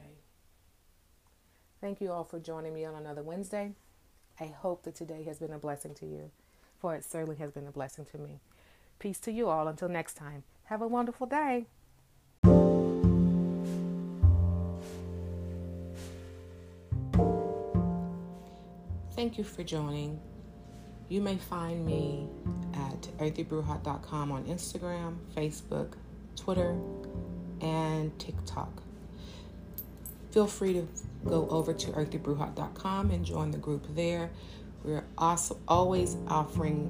Thank 1.82 2.00
you 2.00 2.12
all 2.12 2.24
for 2.24 2.40
joining 2.40 2.74
me 2.74 2.86
on 2.86 2.96
another 2.96 3.24
Wednesday. 3.24 3.74
I 4.40 4.46
hope 4.46 4.84
that 4.84 4.96
today 4.96 5.24
has 5.24 5.40
been 5.40 5.52
a 5.52 5.58
blessing 5.58 5.96
to 5.96 6.06
you, 6.06 6.32
for 6.80 6.96
it 6.96 7.04
certainly 7.04 7.38
has 7.38 7.52
been 7.52 7.68
a 7.68 7.72
blessing 7.72 8.06
to 8.12 8.18
me. 8.18 8.40
Peace 9.00 9.20
to 9.22 9.32
you 9.32 9.50
all. 9.50 9.68
Until 9.68 9.90
next 9.90 10.14
time, 10.14 10.44
have 10.66 10.82
a 10.82 10.88
wonderful 10.88 11.26
day. 11.26 11.66
Thank 19.20 19.38
you 19.38 19.44
for 19.44 19.64
joining. 19.64 20.18
You 21.10 21.20
may 21.20 21.36
find 21.36 21.86
me 21.86 22.30
at 22.74 23.02
earthybrewhot.com 23.18 24.32
on 24.32 24.46
Instagram, 24.46 25.18
Facebook, 25.36 25.96
Twitter, 26.38 26.80
and 27.60 28.18
TikTok. 28.18 28.82
Feel 30.32 30.48
free 30.48 30.72
to 30.72 30.88
go 31.26 31.50
over 31.50 31.74
to 31.74 31.92
earthybrewhot.com 31.92 33.12
and 33.12 33.26
join 33.26 33.52
the 33.52 33.58
group 33.58 33.94
there. 33.94 34.30
We're 34.86 35.04
also 35.18 35.58
always 35.68 36.16
offering 36.30 36.90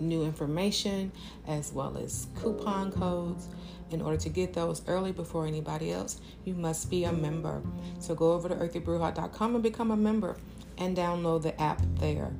new 0.00 0.24
information 0.24 1.12
as 1.46 1.70
well 1.70 1.98
as 1.98 2.28
coupon 2.34 2.92
codes. 2.92 3.46
In 3.90 4.02
order 4.02 4.18
to 4.18 4.28
get 4.28 4.52
those 4.52 4.82
early 4.86 5.12
before 5.12 5.46
anybody 5.46 5.92
else, 5.92 6.20
you 6.44 6.54
must 6.54 6.90
be 6.90 7.04
a 7.04 7.12
member. 7.12 7.62
So 8.00 8.14
go 8.14 8.32
over 8.32 8.48
to 8.48 8.54
earthybrewhot.com 8.54 9.54
and 9.54 9.62
become 9.62 9.90
a 9.90 9.96
member 9.96 10.36
and 10.76 10.96
download 10.96 11.42
the 11.42 11.60
app 11.60 11.80
there. 11.98 12.30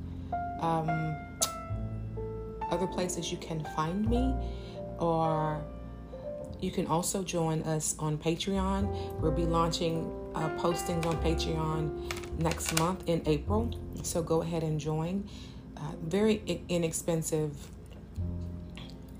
Um, 0.61 1.17
other 2.71 2.87
places 2.87 3.33
you 3.33 3.39
can 3.39 3.65
find 3.77 4.09
me, 4.09 4.35
or 4.99 5.65
you 6.61 6.71
can 6.71 6.87
also 6.87 7.23
join 7.23 7.63
us 7.63 7.97
on 7.99 8.19
Patreon. 8.19 9.21
We'll 9.21 9.33
be 9.33 9.47
launching 9.47 10.11
uh, 10.35 10.51
postings 10.59 11.07
on 11.07 11.17
Patreon 11.23 12.41
next 12.41 12.79
month 12.79 13.05
in 13.09 13.23
April, 13.27 13.71
so 14.03 14.23
go 14.23 14.43
ahead 14.43 14.63
and 14.63 14.79
join. 14.79 15.29
Uh, 15.77 15.93
very 16.03 16.63
inexpensive 16.69 17.53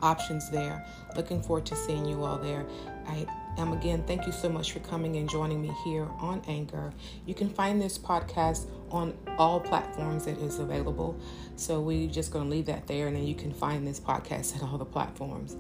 options 0.01 0.51
there. 0.51 0.85
Looking 1.17 1.43
forward 1.43 1.67
to 1.67 1.77
seeing 1.77 2.05
you 2.05 2.25
all 2.25 2.39
there. 2.39 2.67
I 3.07 3.27
am 3.57 3.73
again, 3.73 4.05
thank 4.07 4.27
you 4.27 4.33
so 4.33 4.49
much 4.49 4.73
for 4.73 4.81
coming 4.81 5.17
and 5.17 5.29
joining 5.29 5.61
me 5.61 5.73
here 5.85 6.09
on 6.21 6.43
Anchor. 6.47 6.93
You 7.27 7.35
can 7.35 7.49
find 7.49 7.81
this 7.81 7.99
podcast 7.99 8.67
on 8.91 9.17
all 9.39 9.61
platforms 9.61 10.27
that 10.27 10.39
is 10.39 10.59
available. 10.59 11.19
So 11.57 11.81
we're 11.81 12.09
just 12.09 12.33
going 12.33 12.45
to 12.45 12.51
leave 12.51 12.67
that 12.67 12.87
there, 12.87 13.07
and 13.07 13.17
then 13.17 13.27
you 13.27 13.35
can 13.35 13.53
find 13.53 13.87
this 13.87 14.01
podcast 14.01 14.57
at 14.63 14.63
all 14.63 14.79
the 14.79 14.85
platforms. 14.85 15.57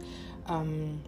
Um, 0.46 1.02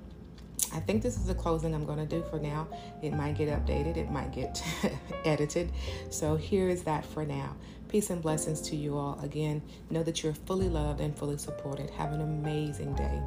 I 0.72 0.80
think 0.80 1.02
this 1.02 1.16
is 1.16 1.26
the 1.26 1.34
closing 1.34 1.74
I'm 1.74 1.84
going 1.84 1.98
to 1.98 2.06
do 2.06 2.22
for 2.30 2.38
now. 2.38 2.68
It 3.02 3.12
might 3.12 3.36
get 3.36 3.48
updated, 3.48 3.96
it 3.96 4.10
might 4.10 4.32
get 4.32 4.62
edited. 5.24 5.72
So 6.10 6.36
here 6.36 6.68
is 6.68 6.84
that 6.84 7.04
for 7.04 7.24
now. 7.24 7.56
Peace 7.90 8.10
and 8.10 8.22
blessings 8.22 8.60
to 8.60 8.76
you 8.76 8.96
all. 8.96 9.18
Again, 9.20 9.60
know 9.90 10.04
that 10.04 10.22
you're 10.22 10.32
fully 10.32 10.68
loved 10.68 11.00
and 11.00 11.16
fully 11.18 11.36
supported. 11.36 11.90
Have 11.90 12.12
an 12.12 12.20
amazing 12.20 12.94
day. 12.94 13.20